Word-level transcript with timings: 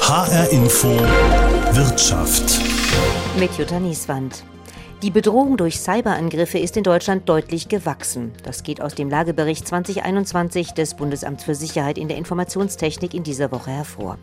HR 0.00 0.50
Info 0.50 0.88
Wirtschaft. 1.72 2.60
Mit 3.38 3.56
Jutta 3.56 3.80
Nieswand. 3.80 4.44
Die 5.02 5.10
Bedrohung 5.10 5.56
durch 5.56 5.80
Cyberangriffe 5.80 6.60
ist 6.60 6.76
in 6.76 6.84
Deutschland 6.84 7.28
deutlich 7.28 7.68
gewachsen. 7.68 8.30
Das 8.44 8.62
geht 8.62 8.80
aus 8.80 8.94
dem 8.94 9.10
Lagebericht 9.10 9.66
2021 9.66 10.74
des 10.74 10.94
Bundesamts 10.94 11.42
für 11.42 11.56
Sicherheit 11.56 11.98
in 11.98 12.06
der 12.06 12.16
Informationstechnik 12.18 13.12
in 13.12 13.24
dieser 13.24 13.50
Woche 13.50 13.72
hervor. 13.72 14.16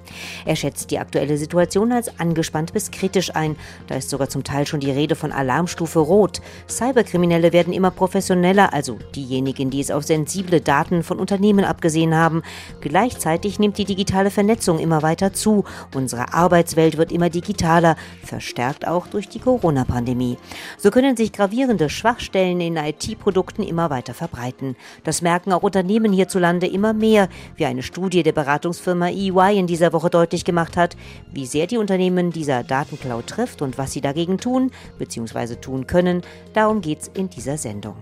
Er 0.46 0.56
schätzt 0.56 0.90
die 0.92 1.00
aktuelle 1.00 1.38
Situation 1.38 1.92
als 1.92 2.18
angespannt 2.18 2.72
bis 2.72 2.92
kritisch 2.92 3.36
ein. 3.36 3.58
Da 3.88 3.96
ist 3.96 4.10
sogar 4.10 4.30
zum 4.30 4.46
Teil 4.46 4.66
schon 4.68 4.80
die 4.80 4.90
Rede 4.90 5.16
von 5.16 5.34
Alarmstufe 5.34 6.00
Rot. 6.00 6.40
Cyberkriminelle 6.70 7.52
werden 7.52 7.74
immer 7.74 7.92
professioneller, 7.92 8.72
also 8.72 8.98
diejenigen, 9.18 9.72
die 9.72 9.82
es 9.82 9.92
auf 9.92 10.06
sensible 10.06 10.62
Daten 10.62 11.04
von 11.04 11.20
Unternehmen 11.20 11.66
abgesehen 11.66 12.16
haben. 12.16 12.42
Gleichzeitig 12.80 13.60
nimmt 13.60 13.78
die 13.80 13.86
digitale 13.86 14.32
Vernetzung 14.32 14.80
immer 14.80 15.02
weiter 15.02 15.34
zu. 15.34 15.66
Unsere 15.94 16.34
Arbeitswelt 16.34 16.98
wird 16.98 17.12
immer 17.12 17.30
digitaler, 17.30 17.98
verstärkt 18.24 18.88
auch 18.88 19.08
durch 19.08 19.28
die 19.28 19.40
Corona-Pandemie. 19.40 20.38
So 20.78 20.92
können 20.92 21.18
sich 21.18 21.32
gravierende 21.32 21.90
Schwachstellen 21.90 22.62
in 22.62 22.78
IT-Produkten 22.78 23.64
immer 23.64 23.90
weiter 23.90 24.14
verbreiten. 24.14 24.76
Das 25.04 25.22
merken 25.22 25.52
auch 25.52 25.64
Unternehmen 25.64 26.14
hierzulande 26.14 26.68
immer 26.68 26.94
mehr, 26.94 27.30
wie 27.56 27.66
eine 27.66 27.84
Studie 27.84 28.24
der 28.24 28.34
Beratungsfirma 28.34 29.10
EY 29.10 29.58
in 29.58 29.68
dieser 29.68 29.94
Woche 29.94 30.10
deutlich 30.10 30.46
gemacht 30.46 30.78
hat. 30.78 30.96
Wie 31.32 31.46
sehr 31.46 31.68
die 31.68 31.78
Unternehmen 31.78 32.32
dieser 32.32 32.64
Datenklau 32.64 33.22
trifft 33.22 33.62
und 33.62 33.78
was 33.78 33.94
sie 33.94 34.02
dagegen 34.02 34.38
tun 34.38 34.72
bzw. 34.98 35.56
tun 35.56 35.88
können, 35.88 36.22
darum 36.54 36.82
geht 36.82 37.02
es 37.02 37.08
in 37.10 37.30
dieser 37.30 37.58
Sendung. 37.58 37.96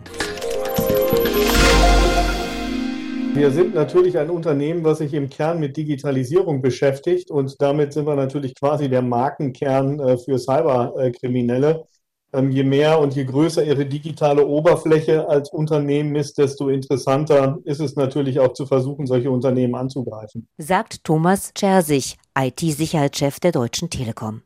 Wir 3.38 3.52
sind 3.52 3.76
natürlich 3.76 4.18
ein 4.18 4.32
Unternehmen, 4.32 4.84
was 4.84 4.98
sich 4.98 5.14
im 5.14 5.30
Kern 5.30 5.60
mit 5.60 5.78
Digitalisierung 5.78 6.60
beschäftigt 6.60 7.30
und 7.30 7.62
damit 7.62 7.94
sind 7.94 8.08
wir 8.08 8.16
natürlich 8.16 8.56
quasi 8.56 8.90
der 8.90 9.04
Markenkern 9.04 10.00
äh, 10.00 10.18
für 10.18 10.40
Cyberkriminelle. 10.40 11.86
Ähm, 12.34 12.52
je 12.52 12.64
mehr 12.64 13.00
und 13.00 13.16
je 13.16 13.24
größer 13.24 13.64
ihre 13.64 13.86
digitale 13.86 14.46
Oberfläche 14.46 15.30
als 15.30 15.50
Unternehmen 15.50 16.16
ist, 16.16 16.38
desto 16.38 16.68
interessanter 16.68 17.60
ist 17.64 17.80
es 17.80 17.96
natürlich 17.96 18.40
auch 18.40 18.54
zu 18.54 18.66
versuchen, 18.66 19.08
solche 19.08 19.32
Unternehmen 19.32 19.76
anzugreifen. 19.76 20.48
Sagt 20.58 21.06
Thomas 21.06 21.54
Czersich, 21.54 22.18
IT-Sicherheitschef 22.38 23.40
der 23.40 23.54
Deutschen 23.54 23.90
Telekom. 23.90 24.42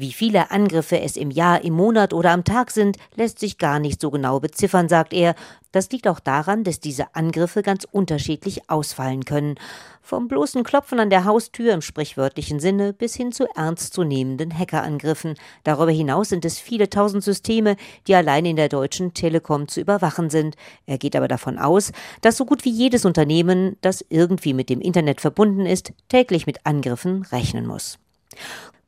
Wie 0.00 0.12
viele 0.12 0.52
Angriffe 0.52 1.00
es 1.00 1.16
im 1.16 1.32
Jahr, 1.32 1.64
im 1.64 1.74
Monat 1.74 2.12
oder 2.12 2.30
am 2.30 2.44
Tag 2.44 2.70
sind, 2.70 2.98
lässt 3.16 3.40
sich 3.40 3.58
gar 3.58 3.80
nicht 3.80 4.00
so 4.00 4.12
genau 4.12 4.38
beziffern, 4.38 4.88
sagt 4.88 5.12
er. 5.12 5.34
Das 5.72 5.90
liegt 5.90 6.06
auch 6.06 6.20
daran, 6.20 6.62
dass 6.62 6.78
diese 6.78 7.16
Angriffe 7.16 7.62
ganz 7.62 7.84
unterschiedlich 7.90 8.70
ausfallen 8.70 9.24
können. 9.24 9.56
Vom 10.00 10.28
bloßen 10.28 10.62
Klopfen 10.62 11.00
an 11.00 11.10
der 11.10 11.24
Haustür 11.24 11.74
im 11.74 11.80
sprichwörtlichen 11.80 12.60
Sinne 12.60 12.92
bis 12.92 13.16
hin 13.16 13.32
zu 13.32 13.48
ernstzunehmenden 13.56 14.56
Hackerangriffen. 14.56 15.34
Darüber 15.64 15.90
hinaus 15.90 16.28
sind 16.28 16.44
es 16.44 16.60
viele 16.60 16.88
tausend 16.88 17.24
Systeme, 17.24 17.74
die 18.06 18.14
allein 18.14 18.46
in 18.46 18.54
der 18.54 18.68
deutschen 18.68 19.14
Telekom 19.14 19.66
zu 19.66 19.80
überwachen 19.80 20.30
sind. 20.30 20.54
Er 20.86 20.98
geht 20.98 21.16
aber 21.16 21.26
davon 21.26 21.58
aus, 21.58 21.90
dass 22.20 22.36
so 22.36 22.44
gut 22.44 22.64
wie 22.64 22.70
jedes 22.70 23.04
Unternehmen, 23.04 23.76
das 23.80 24.04
irgendwie 24.10 24.54
mit 24.54 24.70
dem 24.70 24.80
Internet 24.80 25.20
verbunden 25.20 25.66
ist, 25.66 25.92
täglich 26.08 26.46
mit 26.46 26.64
Angriffen 26.66 27.22
rechnen 27.32 27.66
muss. 27.66 27.98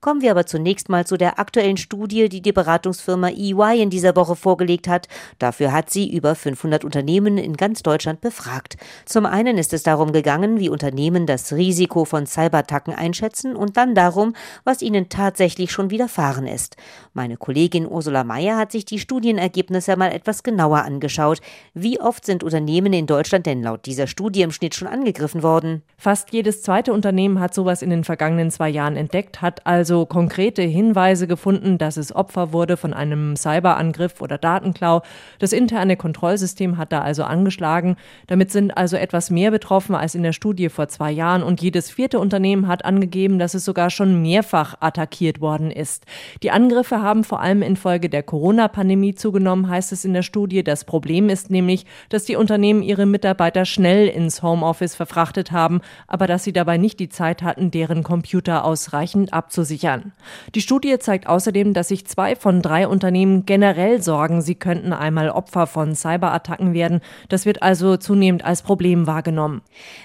Kommen 0.00 0.22
wir 0.22 0.30
aber 0.30 0.46
zunächst 0.46 0.88
mal 0.88 1.06
zu 1.06 1.18
der 1.18 1.38
aktuellen 1.38 1.76
Studie, 1.76 2.30
die 2.30 2.40
die 2.40 2.52
Beratungsfirma 2.52 3.28
EY 3.28 3.82
in 3.82 3.90
dieser 3.90 4.16
Woche 4.16 4.34
vorgelegt 4.34 4.88
hat. 4.88 5.08
Dafür 5.38 5.72
hat 5.72 5.90
sie 5.90 6.10
über 6.10 6.34
500 6.34 6.86
Unternehmen 6.86 7.36
in 7.36 7.54
ganz 7.54 7.82
Deutschland 7.82 8.22
befragt. 8.22 8.78
Zum 9.04 9.26
einen 9.26 9.58
ist 9.58 9.74
es 9.74 9.82
darum 9.82 10.12
gegangen, 10.12 10.58
wie 10.58 10.70
Unternehmen 10.70 11.26
das 11.26 11.52
Risiko 11.52 12.06
von 12.06 12.24
Cyberattacken 12.24 12.94
einschätzen 12.94 13.54
und 13.54 13.76
dann 13.76 13.94
darum, 13.94 14.34
was 14.64 14.80
ihnen 14.80 15.10
tatsächlich 15.10 15.70
schon 15.70 15.90
widerfahren 15.90 16.46
ist. 16.46 16.76
Meine 17.12 17.36
Kollegin 17.36 17.86
Ursula 17.86 18.24
Mayer 18.24 18.56
hat 18.56 18.72
sich 18.72 18.86
die 18.86 19.00
Studienergebnisse 19.00 19.98
mal 19.98 20.12
etwas 20.12 20.42
genauer 20.42 20.78
angeschaut. 20.78 21.42
Wie 21.74 22.00
oft 22.00 22.24
sind 22.24 22.42
Unternehmen 22.42 22.94
in 22.94 23.06
Deutschland 23.06 23.44
denn 23.44 23.62
laut 23.62 23.84
dieser 23.84 24.06
Studie 24.06 24.40
im 24.40 24.50
Schnitt 24.50 24.74
schon 24.74 24.88
angegriffen 24.88 25.42
worden? 25.42 25.82
Fast 25.98 26.32
jedes 26.32 26.62
zweite 26.62 26.94
Unternehmen 26.94 27.38
hat 27.38 27.52
sowas 27.52 27.82
in 27.82 27.90
den 27.90 28.04
vergangenen 28.04 28.50
zwei 28.50 28.70
Jahren 28.70 28.96
entdeckt, 28.96 29.42
hat 29.42 29.66
also 29.66 29.89
also 29.90 30.06
konkrete 30.06 30.62
Hinweise 30.62 31.26
gefunden, 31.26 31.76
dass 31.76 31.96
es 31.96 32.14
Opfer 32.14 32.52
wurde 32.52 32.76
von 32.76 32.92
einem 32.94 33.34
Cyberangriff 33.34 34.20
oder 34.20 34.38
Datenklau. 34.38 35.02
Das 35.40 35.52
interne 35.52 35.96
Kontrollsystem 35.96 36.78
hat 36.78 36.92
da 36.92 37.00
also 37.00 37.24
angeschlagen. 37.24 37.96
Damit 38.28 38.52
sind 38.52 38.76
also 38.76 38.96
etwas 38.96 39.30
mehr 39.30 39.50
betroffen 39.50 39.96
als 39.96 40.14
in 40.14 40.22
der 40.22 40.32
Studie 40.32 40.68
vor 40.68 40.86
zwei 40.86 41.10
Jahren 41.10 41.42
und 41.42 41.60
jedes 41.60 41.90
vierte 41.90 42.20
Unternehmen 42.20 42.68
hat 42.68 42.84
angegeben, 42.84 43.40
dass 43.40 43.54
es 43.54 43.64
sogar 43.64 43.90
schon 43.90 44.22
mehrfach 44.22 44.76
attackiert 44.78 45.40
worden 45.40 45.72
ist. 45.72 46.06
Die 46.44 46.52
Angriffe 46.52 47.02
haben 47.02 47.24
vor 47.24 47.40
allem 47.40 47.60
infolge 47.60 48.08
der 48.08 48.22
Corona-Pandemie 48.22 49.16
zugenommen, 49.16 49.68
heißt 49.68 49.90
es 49.90 50.04
in 50.04 50.14
der 50.14 50.22
Studie. 50.22 50.62
Das 50.62 50.84
Problem 50.84 51.28
ist 51.28 51.50
nämlich, 51.50 51.84
dass 52.10 52.26
die 52.26 52.36
Unternehmen 52.36 52.82
ihre 52.82 53.06
Mitarbeiter 53.06 53.64
schnell 53.64 54.06
ins 54.06 54.40
Homeoffice 54.40 54.94
verfrachtet 54.94 55.50
haben, 55.50 55.80
aber 56.06 56.28
dass 56.28 56.44
sie 56.44 56.52
dabei 56.52 56.76
nicht 56.76 57.00
die 57.00 57.08
Zeit 57.08 57.42
hatten, 57.42 57.72
deren 57.72 58.04
Computer 58.04 58.64
ausreichend 58.64 59.32
abzusichern 59.32 59.79
sichern. 59.80 60.12
Die 60.54 60.60
Studie 60.60 60.98
zeigt 60.98 61.26
außerdem, 61.26 61.72
dass 61.72 61.88
sich 61.88 62.06
zwei 62.06 62.36
von 62.36 62.62
drei 62.62 62.86
Unternehmen 62.86 63.46
generell 63.46 64.02
sorgen, 64.02 64.42
sie 64.42 64.54
könnten 64.54 64.92
einmal 64.92 65.30
Opfer 65.30 65.66
von 65.66 65.94
Cyberattacken 65.94 66.74
werden. 66.74 67.00
Das 67.28 67.46
wird 67.46 67.62
also 67.62 67.96
zunehmend 67.96 68.44
als 68.44 68.62
Problem 68.62 69.06
wahrgenommen. 69.06 69.62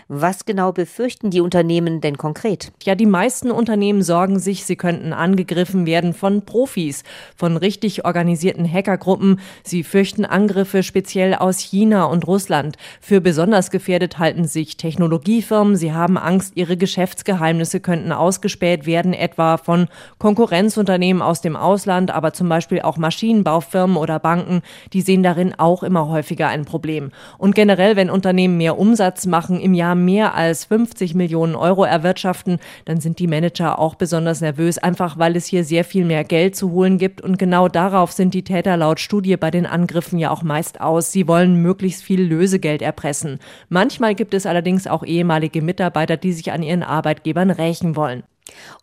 Was 0.08 0.46
genau 0.46 0.72
befürchten 0.72 1.30
die 1.30 1.42
Unternehmen 1.42 2.02
denn 2.02 2.18
konkret? 2.18 2.72
Ja, 2.84 2.96
die 2.96 3.06
meisten 3.06 3.52
Unternehmen 3.52 4.02
sorgen 4.02 4.40
sich, 4.40 4.66
sie 4.66 4.76
könnten 4.76 5.14
angegriffen 5.14 5.86
werden 5.86 6.14
von 6.14 6.46
Profis, 6.46 7.04
von 7.36 7.58
richtig 7.58 8.06
organisierten 8.06 8.72
Hackergruppen. 8.72 9.40
Sie 9.64 9.84
fürchten 9.84 10.26
Angriffe 10.26 10.84
speziell 10.84 11.36
aus 11.36 11.60
China 11.60 12.06
und 12.06 12.28
Russland. 12.28 12.78
Für 13.02 13.20
besonders 13.20 13.72
gefährdet 13.72 14.20
halten 14.20 14.46
sich 14.46 14.78
Technologiefirmen. 14.78 15.76
Sie 15.76 15.92
haben 15.92 16.18
Angst, 16.18 16.54
ihre 16.56 16.78
Geschäftsgeheimnisse 16.78 17.80
könnten 17.80 18.12
ausgespäht 18.12 18.86
werden, 18.86 19.14
etwa 19.14 19.58
von 19.66 19.88
Konkurrenzunternehmen 20.20 21.22
aus 21.22 21.42
dem 21.42 21.56
Ausland, 21.56 22.12
aber 22.12 22.34
zum 22.34 22.48
Beispiel 22.48 22.82
auch 22.82 22.98
Maschinenbaufirmen 22.98 23.98
oder 23.98 24.20
Banken, 24.20 24.62
die 24.94 25.02
sehen 25.02 25.24
darin 25.24 25.56
auch 25.58 25.82
immer 25.82 26.08
häufiger 26.08 26.48
ein 26.48 26.66
Problem. 26.66 27.12
Und 27.40 27.56
generell, 27.56 27.96
wenn 27.96 28.12
Unternehmen 28.12 28.58
mehr 28.58 28.78
Umsatz 28.78 29.26
machen, 29.26 29.60
im 29.60 29.74
Jahr 29.74 29.96
mehr 29.96 30.36
als 30.36 30.66
50 30.66 31.16
Millionen 31.16 31.56
Euro 31.56 31.84
erwirtschaften, 31.84 32.60
dann 32.86 33.02
sind 33.02 33.18
die 33.18 33.28
Manager 33.28 33.80
auch 33.80 33.96
besonders 33.96 34.42
nervös, 34.42 34.78
einfach 34.78 35.18
weil 35.18 35.36
es 35.36 35.48
hier 35.48 35.64
sehr 35.64 35.84
viel 35.84 36.06
mehr 36.06 36.24
Geld 36.24 36.56
zu 36.56 36.72
holen 36.72 37.00
gibt. 37.00 37.22
Und 37.22 37.40
genau 37.40 37.68
darauf 37.68 38.12
sind 38.12 38.34
die 38.34 38.44
Täter 38.44 38.78
laut 38.78 39.00
Studie 39.00 39.36
bei 39.36 39.50
den 39.50 39.66
Angriffen 39.66 40.20
ja 40.20 40.30
auch 40.30 40.44
meist 40.44 40.80
aus. 40.80 41.12
Sie 41.12 41.28
wollen 41.28 41.62
möglichst 41.62 42.04
viel 42.04 42.22
Lösegeld 42.22 42.84
erpressen. 42.84 43.40
Manchmal 43.70 44.14
gibt 44.14 44.36
es 44.36 44.46
allerdings 44.46 44.86
auch 44.86 45.04
ehemalige 45.04 45.64
Mitarbeiter, 45.64 46.18
die 46.18 46.34
sich 46.34 46.52
an 46.52 46.62
ihren 46.62 46.84
Arbeitgebern 46.84 47.50
rächen 47.50 47.96
wollen. 47.96 48.24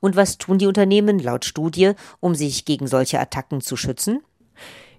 Und 0.01 0.17
was 0.17 0.39
tun 0.39 0.59
die 0.59 0.67
Unternehmen 0.67 1.19
laut 1.19 1.45
Studie, 1.45 1.93
um 2.21 2.35
sich 2.35 2.65
gegen 2.65 2.87
solche 2.87 3.21
Attacken 3.21 3.61
zu 3.61 3.77
schützen? 3.77 4.23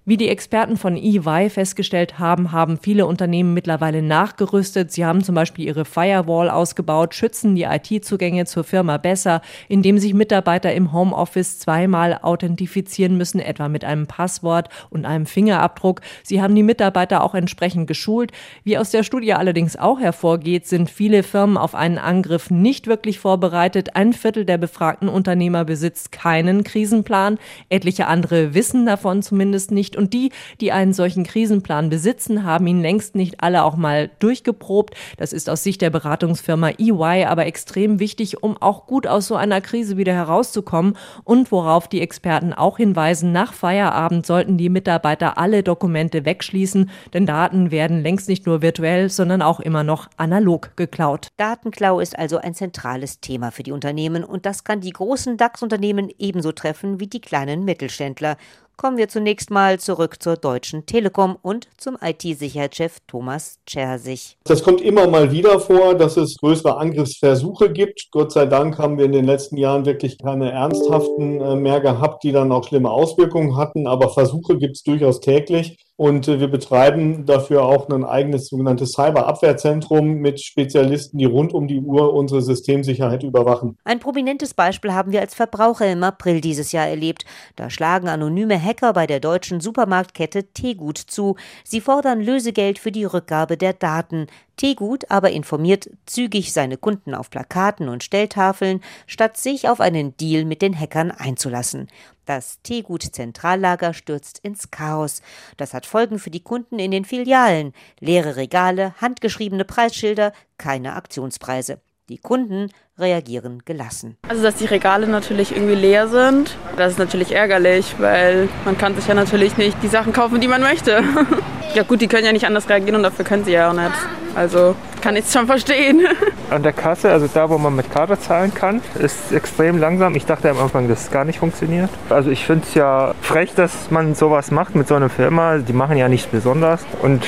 Wie 0.06 0.18
die 0.18 0.28
Experten 0.28 0.76
von 0.76 0.98
EY 0.98 1.48
festgestellt 1.48 2.18
haben, 2.18 2.52
haben 2.52 2.76
viele 2.76 3.06
Unternehmen 3.06 3.54
mittlerweile 3.54 4.02
nachgerüstet. 4.02 4.92
Sie 4.92 5.06
haben 5.06 5.24
zum 5.24 5.34
Beispiel 5.34 5.64
ihre 5.64 5.86
Firewall 5.86 6.50
ausgebaut, 6.50 7.14
schützen 7.14 7.54
die 7.54 7.62
IT-Zugänge 7.62 8.44
zur 8.44 8.64
Firma 8.64 8.98
besser, 8.98 9.40
indem 9.66 9.96
sich 9.96 10.12
Mitarbeiter 10.12 10.74
im 10.74 10.92
Homeoffice 10.92 11.58
zweimal 11.58 12.18
authentifizieren 12.20 13.16
müssen, 13.16 13.40
etwa 13.40 13.70
mit 13.70 13.82
einem 13.82 14.06
Passwort 14.06 14.68
und 14.90 15.06
einem 15.06 15.24
Fingerabdruck. 15.24 16.02
Sie 16.22 16.42
haben 16.42 16.54
die 16.54 16.62
Mitarbeiter 16.62 17.24
auch 17.24 17.34
entsprechend 17.34 17.86
geschult. 17.86 18.30
Wie 18.62 18.76
aus 18.76 18.90
der 18.90 19.04
Studie 19.04 19.32
allerdings 19.32 19.74
auch 19.74 20.00
hervorgeht, 20.00 20.66
sind 20.66 20.90
viele 20.90 21.22
Firmen 21.22 21.56
auf 21.56 21.74
einen 21.74 21.96
Angriff 21.96 22.50
nicht 22.50 22.88
wirklich 22.88 23.18
vorbereitet. 23.20 23.96
Ein 23.96 24.12
Viertel 24.12 24.44
der 24.44 24.58
befragten 24.58 25.08
Unternehmer 25.08 25.64
besitzt 25.64 26.12
keinen 26.12 26.62
Krisenplan. 26.62 27.38
Etliche 27.70 28.06
andere 28.06 28.52
wissen 28.52 28.84
davon 28.84 29.22
zumindest 29.22 29.70
nicht 29.70 29.93
nicht. 29.94 29.96
Und 29.96 30.12
die, 30.12 30.30
die 30.60 30.72
einen 30.72 30.92
solchen 30.92 31.24
Krisenplan 31.24 31.90
besitzen, 31.90 32.44
haben 32.44 32.66
ihn 32.66 32.80
längst 32.80 33.14
nicht 33.14 33.42
alle 33.42 33.64
auch 33.64 33.76
mal 33.76 34.10
durchgeprobt. 34.18 34.94
Das 35.16 35.32
ist 35.32 35.48
aus 35.48 35.62
Sicht 35.62 35.80
der 35.82 35.90
Beratungsfirma 35.90 36.70
EY 36.78 37.24
aber 37.24 37.46
extrem 37.46 37.98
wichtig, 37.98 38.42
um 38.42 38.56
auch 38.60 38.86
gut 38.86 39.06
aus 39.06 39.26
so 39.26 39.36
einer 39.36 39.60
Krise 39.60 39.96
wieder 39.96 40.12
herauszukommen. 40.12 40.96
Und 41.24 41.50
worauf 41.52 41.88
die 41.88 42.00
Experten 42.00 42.52
auch 42.52 42.76
hinweisen, 42.76 43.32
nach 43.32 43.52
Feierabend 43.52 44.26
sollten 44.26 44.58
die 44.58 44.68
Mitarbeiter 44.68 45.38
alle 45.38 45.62
Dokumente 45.62 46.24
wegschließen, 46.24 46.90
denn 47.12 47.26
Daten 47.26 47.70
werden 47.70 48.02
längst 48.02 48.28
nicht 48.28 48.46
nur 48.46 48.62
virtuell, 48.62 49.08
sondern 49.08 49.42
auch 49.42 49.60
immer 49.60 49.84
noch 49.84 50.08
analog 50.16 50.76
geklaut. 50.76 51.28
Datenklau 51.36 52.00
ist 52.00 52.18
also 52.18 52.38
ein 52.38 52.54
zentrales 52.54 53.20
Thema 53.20 53.50
für 53.50 53.62
die 53.62 53.72
Unternehmen 53.72 54.24
und 54.24 54.46
das 54.46 54.64
kann 54.64 54.80
die 54.80 54.90
großen 54.90 55.36
DAX-Unternehmen 55.36 56.10
ebenso 56.18 56.52
treffen 56.52 57.00
wie 57.00 57.06
die 57.06 57.20
kleinen 57.20 57.64
Mittelständler. 57.64 58.36
Kommen 58.76 58.96
wir 58.96 59.08
zunächst 59.08 59.50
mal 59.50 59.78
zurück 59.78 60.20
zur 60.20 60.36
Deutschen 60.36 60.84
Telekom 60.84 61.38
und 61.40 61.68
zum 61.78 61.96
IT-Sicherheitschef 62.00 62.98
Thomas 63.06 63.58
Czersich. 63.66 64.36
Das 64.44 64.64
kommt 64.64 64.80
immer 64.80 65.06
mal 65.06 65.30
wieder 65.30 65.60
vor, 65.60 65.94
dass 65.94 66.16
es 66.16 66.36
größere 66.38 66.76
Angriffsversuche 66.76 67.72
gibt. 67.72 68.08
Gott 68.10 68.32
sei 68.32 68.46
Dank 68.46 68.78
haben 68.78 68.98
wir 68.98 69.04
in 69.04 69.12
den 69.12 69.26
letzten 69.26 69.56
Jahren 69.56 69.86
wirklich 69.86 70.18
keine 70.18 70.50
ernsthaften 70.50 71.40
äh, 71.40 71.54
mehr 71.54 71.80
gehabt, 71.80 72.24
die 72.24 72.32
dann 72.32 72.50
auch 72.50 72.64
schlimme 72.64 72.90
Auswirkungen 72.90 73.56
hatten. 73.56 73.86
Aber 73.86 74.10
Versuche 74.10 74.58
gibt 74.58 74.74
es 74.76 74.82
durchaus 74.82 75.20
täglich. 75.20 75.83
Und 75.96 76.26
äh, 76.26 76.40
wir 76.40 76.48
betreiben 76.48 77.24
dafür 77.24 77.62
auch 77.64 77.88
ein 77.88 78.04
eigenes 78.04 78.48
sogenanntes 78.48 78.92
Cyberabwehrzentrum 78.92 80.14
mit 80.14 80.40
Spezialisten, 80.40 81.18
die 81.18 81.24
rund 81.24 81.54
um 81.54 81.68
die 81.68 81.80
Uhr 81.80 82.12
unsere 82.14 82.42
Systemsicherheit 82.42 83.22
überwachen. 83.22 83.78
Ein 83.84 84.00
prominentes 84.00 84.54
Beispiel 84.54 84.92
haben 84.92 85.12
wir 85.12 85.20
als 85.20 85.34
Verbraucher 85.34 85.90
im 85.90 86.02
April 86.02 86.40
dieses 86.40 86.72
Jahr 86.72 86.88
erlebt. 86.88 87.24
Da 87.54 87.70
schlagen 87.70 88.08
anonyme 88.08 88.60
Hacker 88.60 88.92
bei 88.92 89.06
der 89.06 89.20
deutschen 89.20 89.60
Supermarktkette 89.60 90.52
Tegut 90.52 90.98
zu. 90.98 91.36
Sie 91.62 91.80
fordern 91.80 92.20
Lösegeld 92.20 92.80
für 92.80 92.90
die 92.90 93.04
Rückgabe 93.04 93.56
der 93.56 93.72
Daten. 93.72 94.26
Tegut 94.56 95.10
aber 95.10 95.30
informiert 95.30 95.90
zügig 96.06 96.52
seine 96.52 96.76
Kunden 96.76 97.14
auf 97.14 97.30
Plakaten 97.30 97.88
und 97.88 98.04
Stelltafeln, 98.04 98.80
statt 99.06 99.36
sich 99.36 99.68
auf 99.68 99.80
einen 99.80 100.16
Deal 100.16 100.44
mit 100.44 100.62
den 100.62 100.78
Hackern 100.78 101.10
einzulassen. 101.10 101.88
Das 102.26 102.60
Teegut-Zentrallager 102.62 103.92
stürzt 103.92 104.38
ins 104.38 104.70
Chaos. 104.70 105.20
Das 105.56 105.74
hat 105.74 105.86
Folgen 105.86 106.18
für 106.18 106.30
die 106.30 106.42
Kunden 106.42 106.78
in 106.78 106.90
den 106.90 107.04
Filialen. 107.04 107.74
Leere 108.00 108.36
Regale, 108.36 108.94
handgeschriebene 109.00 109.64
Preisschilder, 109.64 110.32
keine 110.56 110.94
Aktionspreise. 110.94 111.80
Die 112.10 112.18
Kunden 112.18 112.70
reagieren 112.98 113.62
gelassen. 113.64 114.18
Also, 114.28 114.42
dass 114.42 114.56
die 114.56 114.66
Regale 114.66 115.06
natürlich 115.06 115.56
irgendwie 115.56 115.74
leer 115.74 116.06
sind, 116.08 116.54
das 116.76 116.92
ist 116.92 116.98
natürlich 116.98 117.32
ärgerlich, 117.32 117.94
weil 117.98 118.50
man 118.66 118.76
kann 118.76 118.94
sich 118.94 119.06
ja 119.06 119.14
natürlich 119.14 119.56
nicht 119.56 119.82
die 119.82 119.88
Sachen 119.88 120.12
kaufen, 120.12 120.38
die 120.38 120.48
man 120.48 120.60
möchte. 120.60 121.02
ja 121.74 121.82
gut, 121.82 122.02
die 122.02 122.06
können 122.06 122.26
ja 122.26 122.32
nicht 122.32 122.46
anders 122.46 122.68
reagieren 122.68 122.96
und 122.96 123.02
dafür 123.04 123.24
können 123.24 123.44
sie 123.44 123.52
ja 123.52 123.70
auch 123.70 123.74
nicht. 123.74 123.94
Also 124.34 124.76
kann 125.00 125.16
ich 125.16 125.24
es 125.24 125.32
schon 125.32 125.46
verstehen. 125.46 126.06
An 126.50 126.62
der 126.62 126.74
Kasse, 126.74 127.10
also 127.10 127.26
da, 127.32 127.48
wo 127.48 127.56
man 127.56 127.74
mit 127.74 127.90
Karte 127.90 128.18
zahlen 128.18 128.52
kann, 128.52 128.82
ist 128.98 129.32
extrem 129.32 129.78
langsam. 129.78 130.14
Ich 130.14 130.26
dachte 130.26 130.50
am 130.50 130.58
Anfang, 130.58 130.88
dass 130.88 131.04
es 131.04 131.10
gar 131.10 131.24
nicht 131.24 131.38
funktioniert. 131.38 131.88
Also 132.10 132.30
ich 132.30 132.44
finde 132.44 132.66
es 132.66 132.74
ja 132.74 133.14
frech, 133.22 133.54
dass 133.54 133.90
man 133.90 134.14
sowas 134.14 134.50
macht 134.50 134.74
mit 134.74 134.88
so 134.88 134.94
einer 134.94 135.08
Firma. 135.08 135.58
Die 135.58 135.72
machen 135.72 135.96
ja 135.96 136.08
nichts 136.08 136.26
Besonderes. 136.26 136.84
Und 137.00 137.24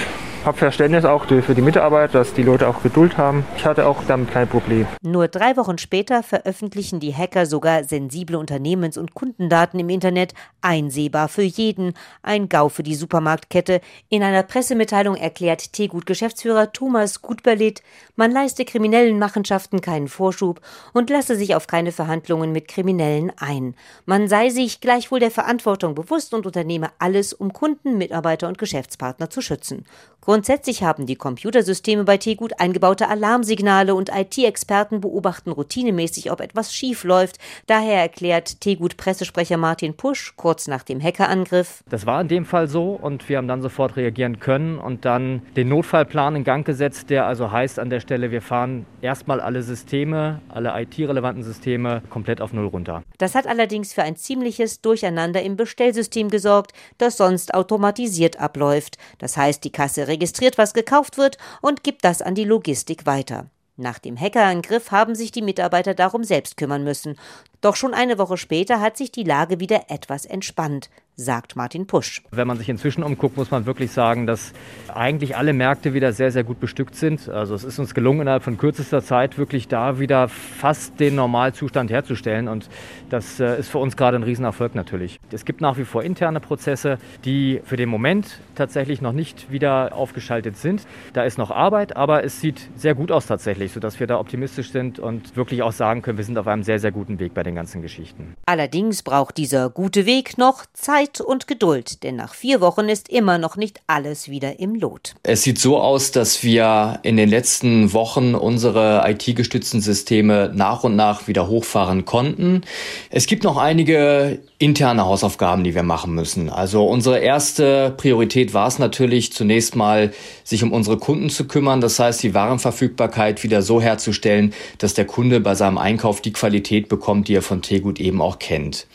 habe 0.47 0.57
Verständnis 0.57 1.05
auch 1.05 1.27
für 1.27 1.55
die 1.55 1.61
Mitarbeiter, 1.61 2.19
dass 2.21 2.33
die 2.33 2.45
Leute 2.45 2.69
auch 2.69 2.83
Geduld 2.83 3.19
haben. 3.19 3.45
Ich 3.57 3.67
hatte 3.67 3.87
auch 3.87 4.05
damit 4.07 4.31
kein 4.31 4.47
Problem. 4.47 4.87
Nur 5.03 5.27
drei 5.27 5.57
Wochen 5.57 5.77
später 5.77 6.23
veröffentlichen 6.23 7.01
die 7.01 7.13
Hacker 7.13 7.47
sogar 7.47 7.83
sensible 7.83 8.39
Unternehmens- 8.39 8.97
und 8.97 9.15
Kundendaten 9.15 9.81
im 9.81 9.89
Internet, 9.89 10.35
einsehbar 10.61 11.29
für 11.29 11.43
jeden. 11.43 11.95
Ein 12.23 12.49
GAU 12.49 12.69
für 12.69 12.85
die 12.85 12.95
Supermarktkette. 12.95 13.81
In 14.09 14.23
einer 14.23 14.45
Pressemitteilung 14.45 15.17
erklärt 15.17 15.73
Tegut-Geschäftsführer 15.73 16.73
Thomas 16.73 17.23
Gutberlit, 17.23 17.83
man 18.15 18.31
leiste 18.31 18.65
kriminellen 18.65 19.19
Machenschaften 19.19 19.81
keinen 19.81 20.09
Vorschub 20.09 20.61
und 20.93 21.11
lasse 21.11 21.35
sich 21.35 21.57
auf 21.57 21.67
keine 21.67 21.91
Verhandlungen 21.91 22.53
mit 22.53 22.69
Kriminellen 22.69 23.33
ein. 23.37 23.75
Man 24.05 24.29
sei 24.29 24.51
sich 24.51 24.81
gleichwohl 24.81 25.19
der 25.19 25.33
Verantwortung 25.33 25.97
bewusst 25.97 26.33
und 26.35 26.47
unternehme 26.47 26.91
alles, 27.01 27.33
um 27.33 27.53
Kunden, 27.53 27.99
Mitarbeiter 27.99 28.47
und 28.47 28.59
Geschäftspartner 28.59 29.29
zu 29.29 29.41
schützen. 29.41 29.85
Grundsätzlich 30.27 30.83
haben 30.83 31.07
die 31.07 31.15
Computersysteme 31.15 32.03
bei 32.03 32.17
Tegut 32.17 32.59
eingebaute 32.59 33.09
Alarmsignale 33.09 33.95
und 33.95 34.11
IT-Experten 34.13 35.01
beobachten 35.01 35.53
routinemäßig, 35.53 36.33
ob 36.33 36.41
etwas 36.41 36.75
schief 36.75 37.05
läuft. 37.05 37.37
Daher 37.69 38.01
erklärt 38.01 38.61
Tegut-Pressesprecher 38.61 39.57
Martin 39.57 39.97
Pusch 39.97 40.35
kurz 40.35 40.67
nach 40.67 40.83
dem 40.83 41.01
Hackerangriff. 41.01 41.85
Das 41.89 42.07
war 42.07 42.21
in 42.21 42.27
dem 42.27 42.45
Fall 42.45 42.67
so 42.67 42.99
und 43.01 43.29
wir 43.29 43.37
haben 43.37 43.47
dann 43.47 43.63
sofort 43.63 43.95
reagieren 43.95 44.41
können 44.41 44.81
und 44.81 45.05
dann 45.05 45.43
den 45.55 45.69
Notfallplan 45.69 46.35
in 46.35 46.43
Gang 46.43 46.67
gesetzt, 46.67 47.09
der 47.09 47.27
also 47.27 47.53
heißt 47.53 47.79
an 47.79 47.89
der 47.89 48.01
Stelle, 48.01 48.33
wir 48.33 48.43
fahren 48.43 48.85
erstmal 49.03 49.41
alle 49.41 49.63
Systeme, 49.63 50.41
alle 50.49 50.73
IT-relevanten 50.77 51.45
Systeme 51.45 52.03
komplett 52.11 52.41
auf 52.41 52.53
Null 52.53 52.67
runter. 52.67 53.05
Das 53.19 53.37
hat 53.37 53.47
allerdings 53.47 53.93
für 53.93 54.03
ein 54.03 54.17
ziemliches 54.17 54.81
Durcheinander 54.81 55.41
im 55.43 55.55
Bestellsystem 55.55 56.31
gesorgt, 56.31 56.73
das 56.99 57.17
sonst 57.17 57.55
automatisiert 57.55 58.41
abläuft. 58.41 58.99
Das 59.19 59.37
heißt, 59.37 59.63
die 59.63 59.71
Kasse 59.71 60.09
registriert, 60.17 60.59
was 60.59 60.75
gekauft 60.75 61.19
wird 61.19 61.37
und 61.61 61.85
gibt 61.85 62.05
das 62.05 62.23
an 62.23 62.35
die 62.35 62.45
Logistik 62.45 63.07
weiter. 63.07 63.51
Nach 63.77 63.99
dem 63.99 64.19
Hackerangriff 64.19 64.91
haben 64.91 65.15
sich 65.15 65.31
die 65.33 65.43
Mitarbeiter 65.43 65.93
darum 65.93 66.25
selbst 66.25 66.57
kümmern 66.57 66.83
müssen. 66.83 67.19
Doch 67.61 67.77
schon 67.77 67.95
eine 67.95 68.19
Woche 68.19 68.37
später 68.37 68.81
hat 68.81 68.97
sich 68.97 69.13
die 69.13 69.25
Lage 69.25 69.61
wieder 69.61 69.85
etwas 69.89 70.27
entspannt 70.27 70.91
sagt 71.17 71.57
Martin 71.57 71.87
Pusch. 71.87 72.23
Wenn 72.31 72.47
man 72.47 72.59
sich 72.59 72.69
inzwischen 72.69 73.03
umguckt, 73.03 73.39
muss 73.39 73.51
man 73.51 73.65
wirklich 73.65 73.91
sagen, 73.91 74.27
dass 74.27 74.53
eigentlich 74.95 75.35
alle 75.35 75.55
Märkte 75.55 75.95
wieder 75.95 76.13
sehr, 76.13 76.31
sehr 76.31 76.45
gut 76.45 76.61
bestückt 76.61 76.95
sind. 76.95 77.31
Also 77.31 77.55
es 77.55 77.65
ist 77.65 77.79
uns 77.79 77.95
gelungen, 77.95 78.21
innerhalb 78.21 78.43
von 78.43 78.59
kürzester 78.59 79.03
Zeit 79.03 79.39
wirklich 79.39 79.67
da 79.67 79.99
wieder 79.99 80.29
fast 80.29 81.01
den 81.01 81.15
Normalzustand 81.15 81.91
herzustellen. 81.91 82.49
Und 82.49 82.69
das 83.09 83.41
äh, 83.41 83.59
ist 83.59 83.71
für 83.71 83.79
uns 83.79 83.97
gerade 83.97 84.19
ein 84.19 84.25
Riesenerfolg 84.25 84.75
natürlich. 84.75 85.19
Es 85.33 85.47
gibt 85.47 85.63
nach 85.63 85.79
wie 85.79 85.85
vor 85.85 86.03
interne 86.03 86.39
Prozesse, 86.39 86.99
die 87.25 87.63
für 87.65 87.79
den 87.79 87.89
Moment 87.89 88.41
tatsächlich 88.55 89.01
noch 89.01 89.13
nicht 89.13 89.51
wieder 89.51 89.95
aufgeschaltet 89.95 90.59
sind. 90.59 90.87
Da 91.15 91.23
ist 91.23 91.39
noch 91.39 91.51
Arbeit, 91.51 91.97
aber 91.97 92.25
es 92.25 92.43
sieht 92.43 92.69
sehr 92.77 92.95
gut 92.95 93.11
aus 93.11 93.27
tatsächlich, 93.27 93.73
sodass 93.73 94.01
wir 94.01 94.07
da 94.07 94.19
optimistisch 94.19 94.71
sind 94.71 94.99
und 94.99 95.35
wirklich 95.35 95.63
auch 95.63 95.73
sagen 95.73 96.03
können, 96.03 96.19
wir 96.19 96.25
sind 96.25 96.37
auf 96.37 96.47
einem 96.47 96.63
sehr, 96.63 96.79
sehr 96.79 96.93
guten 96.93 97.19
Weg 97.19 97.33
bei 97.33 97.43
den 97.47 97.55
ganzen 97.55 97.81
Geschichten. 97.81 98.35
Allerdings 98.45 99.03
braucht 99.03 99.37
dieser 99.37 99.71
gute 99.71 100.05
Weg 100.05 100.37
noch 100.37 100.67
Zeit 100.75 101.07
Zeit 101.07 101.21
und 101.21 101.47
Geduld, 101.47 102.03
denn 102.03 102.17
nach 102.17 102.35
vier 102.35 102.61
Wochen 102.61 102.89
ist 102.89 103.09
immer 103.09 103.39
noch 103.39 103.57
nicht 103.57 103.81
alles 103.87 104.29
wieder 104.29 104.61
im 104.61 104.75
Lot. 104.75 105.15
Es 105.23 105.43
sieht 105.43 105.59
so 105.59 105.79
aus, 105.79 106.11
dass 106.11 106.43
wir 106.43 107.01
in 107.03 107.17
den 107.17 107.29
letzten 107.29 107.93
Wochen 107.93 108.35
unsere 108.35 109.03
IT-gestützten 109.07 109.81
Systeme 109.81 110.51
nach 110.55 110.85
und 110.85 110.97
nach 110.97 111.29
wieder 111.29 111.49
hochfahren 111.49 112.05
konnten. 112.05 112.63
Es 113.11 113.27
gibt 113.27 113.45
noch 113.45 113.57
einige 113.57 114.41
interne 114.59 115.05
Hausaufgaben, 115.05 115.65
die 115.65 115.75
wir 115.75 115.83
machen 115.83 116.15
müssen. 116.15 116.49
Also 116.49 116.87
unsere 116.87 117.19
erste 117.19 117.93
Priorität 117.97 118.55
war 118.55 118.69
es 118.69 118.79
natürlich 118.79 119.33
zunächst 119.33 119.77
mal, 119.77 120.13
sich 120.45 120.63
um 120.63 120.73
unsere 120.73 120.97
Kunden 120.97 121.29
zu 121.29 121.47
kümmern. 121.47 121.83
Das 121.83 121.99
heißt, 121.99 122.23
die 122.23 122.33
Warenverfügbarkeit 122.33 123.43
wieder 123.43 123.61
so 123.61 123.83
herzustellen, 123.83 124.55
dass 124.79 124.95
der 124.95 125.05
Kunde 125.05 125.41
bei 125.41 125.55
seinem 125.55 125.77
Einkauf 125.77 126.23
die 126.23 126.33
Qualität 126.33 126.89
bekommt, 126.89 127.29
die 127.29 127.36
er 127.37 127.43
von 127.43 127.63
Tegut 127.63 128.01
eben 128.01 128.21
auch 128.21 128.39
kennt. 128.39 128.87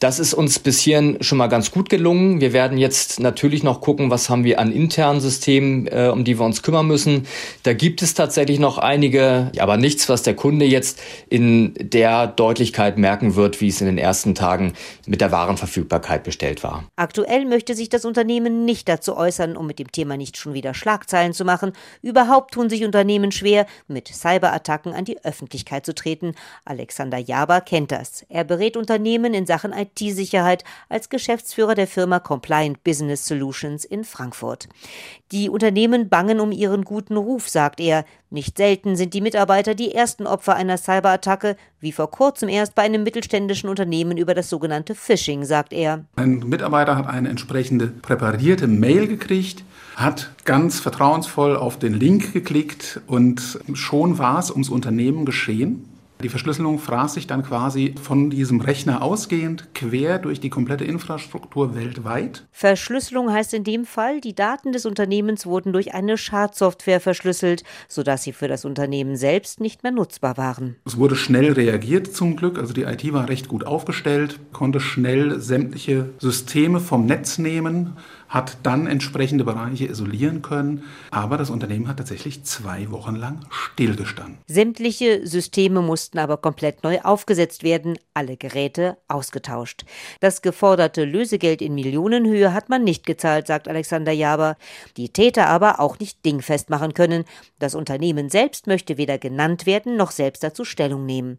Das 0.00 0.18
ist 0.18 0.32
uns 0.32 0.58
bis 0.58 0.80
hierhin 0.80 1.18
schon 1.20 1.36
mal 1.36 1.48
ganz 1.48 1.70
gut 1.70 1.90
gelungen. 1.90 2.40
Wir 2.40 2.54
werden 2.54 2.78
jetzt 2.78 3.20
natürlich 3.20 3.62
noch 3.62 3.82
gucken, 3.82 4.10
was 4.10 4.30
haben 4.30 4.44
wir 4.44 4.58
an 4.58 4.72
internen 4.72 5.20
Systemen, 5.20 5.86
äh, 5.88 6.08
um 6.10 6.24
die 6.24 6.38
wir 6.38 6.46
uns 6.46 6.62
kümmern 6.62 6.86
müssen. 6.86 7.26
Da 7.64 7.74
gibt 7.74 8.00
es 8.00 8.14
tatsächlich 8.14 8.58
noch 8.58 8.78
einige, 8.78 9.52
aber 9.58 9.76
nichts, 9.76 10.08
was 10.08 10.22
der 10.22 10.34
Kunde 10.34 10.64
jetzt 10.64 11.02
in 11.28 11.74
der 11.78 12.28
Deutlichkeit 12.28 12.96
merken 12.96 13.36
wird, 13.36 13.60
wie 13.60 13.68
es 13.68 13.82
in 13.82 13.86
den 13.88 13.98
ersten 13.98 14.34
Tagen 14.34 14.72
mit 15.06 15.20
der 15.20 15.32
Warenverfügbarkeit 15.32 16.24
bestellt 16.24 16.64
war. 16.64 16.84
Aktuell 16.96 17.44
möchte 17.44 17.74
sich 17.74 17.90
das 17.90 18.06
Unternehmen 18.06 18.64
nicht 18.64 18.88
dazu 18.88 19.18
äußern, 19.18 19.54
um 19.54 19.66
mit 19.66 19.78
dem 19.78 19.92
Thema 19.92 20.16
nicht 20.16 20.38
schon 20.38 20.54
wieder 20.54 20.72
Schlagzeilen 20.72 21.34
zu 21.34 21.44
machen. 21.44 21.72
Überhaupt 22.00 22.54
tun 22.54 22.70
sich 22.70 22.86
Unternehmen 22.86 23.32
schwer, 23.32 23.66
mit 23.86 24.08
Cyberattacken 24.08 24.94
an 24.94 25.04
die 25.04 25.22
Öffentlichkeit 25.26 25.84
zu 25.84 25.94
treten. 25.94 26.36
Alexander 26.64 27.18
Jaber 27.18 27.60
kennt 27.60 27.92
das. 27.92 28.24
Er 28.30 28.44
berät 28.44 28.78
Unternehmen 28.78 29.34
in 29.34 29.44
Sachen 29.44 29.74
IT 29.74 29.89
IT-Sicherheit 29.94 30.64
als 30.88 31.08
Geschäftsführer 31.08 31.74
der 31.74 31.86
Firma 31.86 32.18
Compliant 32.20 32.82
Business 32.84 33.26
Solutions 33.26 33.84
in 33.84 34.04
Frankfurt. 34.04 34.68
Die 35.32 35.48
Unternehmen 35.48 36.08
bangen 36.08 36.40
um 36.40 36.52
ihren 36.52 36.84
guten 36.84 37.16
Ruf, 37.16 37.48
sagt 37.48 37.80
er. 37.80 38.04
Nicht 38.30 38.58
selten 38.58 38.96
sind 38.96 39.14
die 39.14 39.20
Mitarbeiter 39.20 39.74
die 39.74 39.92
ersten 39.92 40.26
Opfer 40.26 40.54
einer 40.54 40.78
Cyberattacke, 40.78 41.56
wie 41.80 41.92
vor 41.92 42.10
kurzem 42.10 42.48
erst 42.48 42.74
bei 42.74 42.82
einem 42.82 43.02
mittelständischen 43.02 43.68
Unternehmen 43.68 44.16
über 44.16 44.34
das 44.34 44.48
sogenannte 44.48 44.94
Phishing, 44.94 45.44
sagt 45.44 45.72
er. 45.72 46.04
Ein 46.16 46.40
Mitarbeiter 46.40 46.96
hat 46.96 47.08
eine 47.08 47.28
entsprechende 47.28 47.88
präparierte 47.88 48.66
Mail 48.68 49.08
gekriegt, 49.08 49.64
hat 49.96 50.30
ganz 50.44 50.80
vertrauensvoll 50.80 51.56
auf 51.56 51.78
den 51.78 51.94
Link 51.94 52.32
geklickt 52.32 53.00
und 53.06 53.58
schon 53.74 54.18
war 54.18 54.38
es 54.38 54.50
ums 54.50 54.68
Unternehmen 54.68 55.24
geschehen. 55.24 55.86
Die 56.22 56.28
Verschlüsselung 56.28 56.78
fraß 56.78 57.14
sich 57.14 57.26
dann 57.26 57.42
quasi 57.42 57.94
von 58.00 58.28
diesem 58.28 58.60
Rechner 58.60 59.02
ausgehend 59.02 59.74
quer 59.74 60.18
durch 60.18 60.38
die 60.38 60.50
komplette 60.50 60.84
Infrastruktur 60.84 61.74
weltweit. 61.74 62.46
Verschlüsselung 62.52 63.32
heißt 63.32 63.54
in 63.54 63.64
dem 63.64 63.86
Fall, 63.86 64.20
die 64.20 64.34
Daten 64.34 64.72
des 64.72 64.84
Unternehmens 64.84 65.46
wurden 65.46 65.72
durch 65.72 65.94
eine 65.94 66.18
Schadsoftware 66.18 67.00
verschlüsselt, 67.00 67.64
sodass 67.88 68.22
sie 68.22 68.32
für 68.32 68.48
das 68.48 68.66
Unternehmen 68.66 69.16
selbst 69.16 69.60
nicht 69.60 69.82
mehr 69.82 69.92
nutzbar 69.92 70.36
waren. 70.36 70.76
Es 70.84 70.98
wurde 70.98 71.16
schnell 71.16 71.52
reagiert 71.52 72.14
zum 72.14 72.36
Glück, 72.36 72.58
also 72.58 72.74
die 72.74 72.82
IT 72.82 73.12
war 73.12 73.28
recht 73.28 73.48
gut 73.48 73.64
aufgestellt, 73.64 74.38
konnte 74.52 74.80
schnell 74.80 75.40
sämtliche 75.40 76.10
Systeme 76.18 76.80
vom 76.80 77.06
Netz 77.06 77.38
nehmen, 77.38 77.96
hat 78.30 78.58
dann 78.62 78.86
entsprechende 78.86 79.44
Bereiche 79.44 79.86
isolieren 79.86 80.40
können. 80.40 80.84
Aber 81.10 81.36
das 81.36 81.50
Unternehmen 81.50 81.88
hat 81.88 81.98
tatsächlich 81.98 82.44
zwei 82.44 82.90
Wochen 82.90 83.16
lang 83.16 83.40
stillgestanden. 83.50 84.38
Sämtliche 84.46 85.26
Systeme 85.26 85.82
mussten 85.82 86.18
aber 86.18 86.36
komplett 86.36 86.84
neu 86.84 87.00
aufgesetzt 87.02 87.64
werden, 87.64 87.98
alle 88.14 88.36
Geräte 88.36 88.96
ausgetauscht. 89.08 89.84
Das 90.20 90.42
geforderte 90.42 91.04
Lösegeld 91.04 91.60
in 91.60 91.74
Millionenhöhe 91.74 92.54
hat 92.54 92.68
man 92.68 92.84
nicht 92.84 93.04
gezahlt, 93.04 93.48
sagt 93.48 93.66
Alexander 93.66 94.12
Jaber. 94.12 94.56
Die 94.96 95.08
Täter 95.08 95.48
aber 95.48 95.80
auch 95.80 95.98
nicht 95.98 96.24
dingfest 96.24 96.70
machen 96.70 96.94
können. 96.94 97.24
Das 97.58 97.74
Unternehmen 97.74 98.30
selbst 98.30 98.68
möchte 98.68 98.96
weder 98.96 99.18
genannt 99.18 99.66
werden 99.66 99.96
noch 99.96 100.12
selbst 100.12 100.44
dazu 100.44 100.64
Stellung 100.64 101.04
nehmen. 101.04 101.38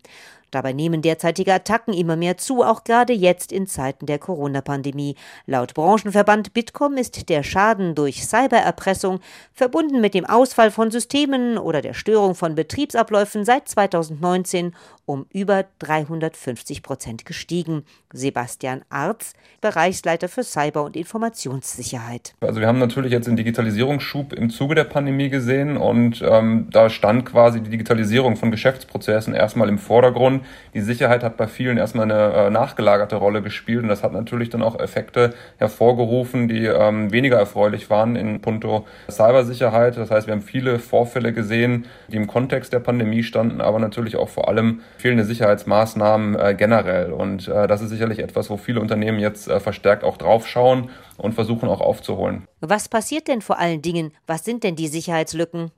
Dabei 0.52 0.74
nehmen 0.74 1.02
derzeitige 1.02 1.54
Attacken 1.54 1.94
immer 1.94 2.16
mehr 2.18 2.38
zu, 2.38 2.62
auch 2.62 2.84
gerade 2.84 3.14
jetzt 3.14 3.52
in 3.52 3.68
Zeiten 3.68 4.06
der 4.06 4.20
Corona-Pandemie. 4.20 5.16
Laut 5.46 5.74
Branchenverband 5.74 6.54
Bitkom 6.54 6.98
ist 6.98 7.30
der 7.30 7.44
Schaden 7.44 7.96
durch 7.96 8.26
Cybererpressung 8.26 9.22
verbunden 9.54 10.02
mit 10.02 10.14
dem 10.14 10.26
Ausfall 10.26 10.70
von 10.70 10.92
Systemen 10.92 11.58
oder 11.58 11.82
der 11.82 11.94
Störung 11.94 12.36
von 12.36 12.56
Betriebsabläufen 12.56 13.46
seit 13.46 13.70
2019 13.70 14.74
um 15.06 15.26
über 15.32 15.66
350 15.80 16.84
Prozent 16.84 17.26
gestiegen. 17.26 17.84
Sebastian 18.14 18.82
Arz, 18.90 19.34
Bereichsleiter 19.62 20.28
für 20.28 20.44
Cyber- 20.44 20.84
und 20.84 20.96
Informationssicherheit. 20.96 22.34
Also 22.42 22.60
wir 22.60 22.68
haben 22.68 22.80
natürlich 22.80 23.12
jetzt 23.12 23.28
den 23.28 23.36
Digitalisierungsschub 23.36 24.34
im 24.34 24.50
Zuge 24.50 24.76
der 24.76 24.84
Pandemie 24.84 25.30
gesehen 25.30 25.78
und 25.78 26.22
ähm, 26.22 26.68
da 26.72 26.90
stand 26.90 27.26
quasi 27.26 27.62
die 27.62 27.70
Digitalisierung 27.70 28.36
von 28.36 28.52
Geschäftsprozessen 28.52 29.34
erstmal 29.34 29.70
im 29.70 29.78
Vordergrund. 29.78 30.41
Die 30.74 30.82
Sicherheit 30.82 31.24
hat 31.24 31.38
bei 31.38 31.48
vielen 31.48 31.78
erstmal 31.78 32.12
eine 32.12 32.34
äh, 32.34 32.50
nachgelagerte 32.50 33.16
Rolle 33.16 33.42
gespielt 33.42 33.84
und 33.84 33.90
das 33.90 34.04
hat 34.04 34.14
natürlich 34.14 34.50
dann 34.50 34.62
auch 34.62 34.80
Effekte 34.80 35.34
hervorgerufen, 35.58 36.48
die 36.48 36.66
ähm, 36.66 37.12
weniger 37.12 37.38
erfreulich 37.38 37.90
waren 37.90 38.16
in 38.16 38.42
puncto 38.42 38.86
Cybersicherheit. 39.10 39.98
Das 39.98 40.12
heißt, 40.12 40.28
wir 40.28 40.34
haben 40.34 40.42
viele 40.42 40.80
Vorfälle 40.80 41.34
gesehen, 41.34 41.86
die 42.08 42.18
im 42.18 42.28
Kontext 42.28 42.74
der 42.74 42.80
Pandemie 42.80 43.24
standen, 43.24 43.62
aber 43.62 43.80
natürlich 43.80 44.16
auch 44.16 44.30
vor 44.30 44.48
allem 44.48 44.82
fehlende 44.98 45.26
Sicherheitsmaßnahmen 45.26 46.40
äh, 46.40 46.56
generell. 46.58 47.12
Und 47.12 47.48
äh, 47.48 47.68
das 47.68 47.82
ist 47.82 47.90
sicherlich 47.90 48.20
etwas, 48.20 48.50
wo 48.50 48.58
viele 48.58 48.82
Unternehmen 48.82 49.20
jetzt 49.20 49.48
äh, 49.48 49.60
verstärkt 49.60 50.04
auch 50.04 50.18
drauf 50.18 50.48
schauen 50.48 50.90
und 51.22 51.34
versuchen 51.34 51.70
auch 51.70 51.82
aufzuholen. 51.82 52.48
Was 52.60 52.90
passiert 52.90 53.28
denn 53.28 53.42
vor 53.42 53.60
allen 53.60 53.82
Dingen? 53.82 54.12
Was 54.28 54.44
sind 54.44 54.64
denn 54.64 54.76
die 54.76 54.88
Sicherheitslücken? 54.88 55.72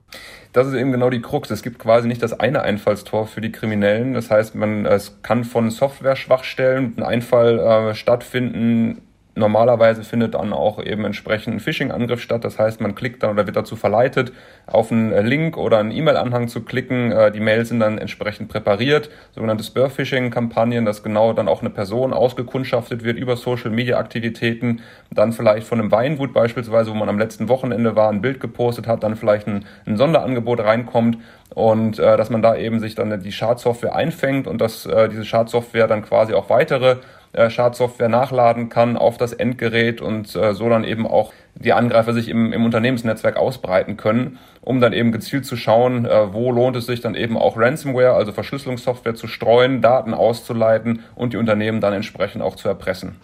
Das 0.52 0.66
ist 0.66 0.74
eben 0.74 0.92
genau 0.92 1.10
die 1.10 1.20
Krux. 1.20 1.50
Es 1.50 1.62
gibt 1.62 1.78
quasi 1.78 2.08
nicht 2.08 2.22
das 2.22 2.38
eine 2.38 2.62
Einfallstor 2.62 3.26
für 3.26 3.40
die 3.40 3.52
Kriminellen. 3.52 4.14
Das 4.14 4.30
heißt, 4.30 4.54
man, 4.54 4.86
es 4.86 5.22
kann 5.22 5.44
von 5.44 5.70
Software-Schwachstellen 5.70 6.94
ein 6.96 7.02
Einfall 7.02 7.58
äh, 7.58 7.94
stattfinden, 7.94 9.02
Normalerweise 9.36 10.04
findet 10.04 10.34
dann 10.34 10.52
auch 10.52 10.80
eben 10.80 11.04
entsprechend 11.04 11.54
ein 11.54 11.60
Phishing-Angriff 11.60 12.20
statt. 12.20 12.44
Das 12.44 12.58
heißt, 12.58 12.80
man 12.80 12.94
klickt 12.94 13.22
dann 13.22 13.30
oder 13.30 13.46
wird 13.46 13.56
dazu 13.56 13.74
verleitet, 13.74 14.32
auf 14.66 14.92
einen 14.92 15.26
Link 15.26 15.56
oder 15.56 15.78
einen 15.78 15.90
E-Mail-Anhang 15.90 16.46
zu 16.46 16.60
klicken. 16.62 17.10
Äh, 17.10 17.32
die 17.32 17.40
Mails 17.40 17.70
sind 17.70 17.80
dann 17.80 17.98
entsprechend 17.98 18.48
präpariert. 18.48 19.10
Sogenannte 19.32 19.64
Spur-Phishing-Kampagnen, 19.64 20.84
dass 20.84 21.02
genau 21.02 21.32
dann 21.32 21.48
auch 21.48 21.62
eine 21.62 21.70
Person 21.70 22.12
ausgekundschaftet 22.12 23.02
wird 23.02 23.18
über 23.18 23.36
Social-Media-Aktivitäten. 23.36 24.82
Dann 25.10 25.32
vielleicht 25.32 25.66
von 25.66 25.80
einem 25.80 25.90
Weinwut 25.90 26.32
beispielsweise, 26.32 26.90
wo 26.90 26.94
man 26.94 27.08
am 27.08 27.18
letzten 27.18 27.48
Wochenende 27.48 27.96
war, 27.96 28.10
ein 28.10 28.22
Bild 28.22 28.38
gepostet 28.38 28.86
hat, 28.86 29.02
dann 29.02 29.16
vielleicht 29.16 29.48
ein, 29.48 29.64
ein 29.86 29.96
Sonderangebot 29.96 30.60
reinkommt 30.60 31.18
und 31.54 31.98
äh, 31.98 32.16
dass 32.16 32.30
man 32.30 32.42
da 32.42 32.56
eben 32.56 32.80
sich 32.80 32.94
dann 32.94 33.20
die 33.20 33.32
Schadsoftware 33.32 33.94
einfängt 33.94 34.46
und 34.46 34.60
dass 34.60 34.86
äh, 34.86 35.08
diese 35.08 35.24
Schadsoftware 35.24 35.86
dann 35.86 36.02
quasi 36.02 36.34
auch 36.34 36.50
weitere 36.50 36.96
äh, 37.34 37.50
Schadsoftware 37.50 38.08
nachladen 38.08 38.68
kann 38.68 38.96
auf 38.96 39.18
das 39.18 39.32
Endgerät 39.32 40.00
und 40.00 40.34
äh, 40.36 40.54
so 40.54 40.68
dann 40.68 40.84
eben 40.84 41.06
auch 41.06 41.32
die 41.54 41.72
Angreifer 41.72 42.12
sich 42.12 42.28
im, 42.28 42.52
im 42.52 42.64
Unternehmensnetzwerk 42.64 43.36
ausbreiten 43.36 43.96
können, 43.96 44.38
um 44.60 44.80
dann 44.80 44.92
eben 44.92 45.12
gezielt 45.12 45.46
zu 45.46 45.56
schauen, 45.56 46.04
äh, 46.04 46.32
wo 46.32 46.50
lohnt 46.50 46.76
es 46.76 46.86
sich 46.86 47.00
dann 47.00 47.14
eben 47.14 47.36
auch 47.36 47.56
Ransomware, 47.56 48.14
also 48.14 48.32
Verschlüsselungssoftware 48.32 49.14
zu 49.14 49.26
streuen, 49.26 49.82
Daten 49.82 50.14
auszuleiten 50.14 51.04
und 51.14 51.32
die 51.32 51.36
Unternehmen 51.36 51.80
dann 51.80 51.92
entsprechend 51.92 52.42
auch 52.42 52.56
zu 52.56 52.68
erpressen. 52.68 53.16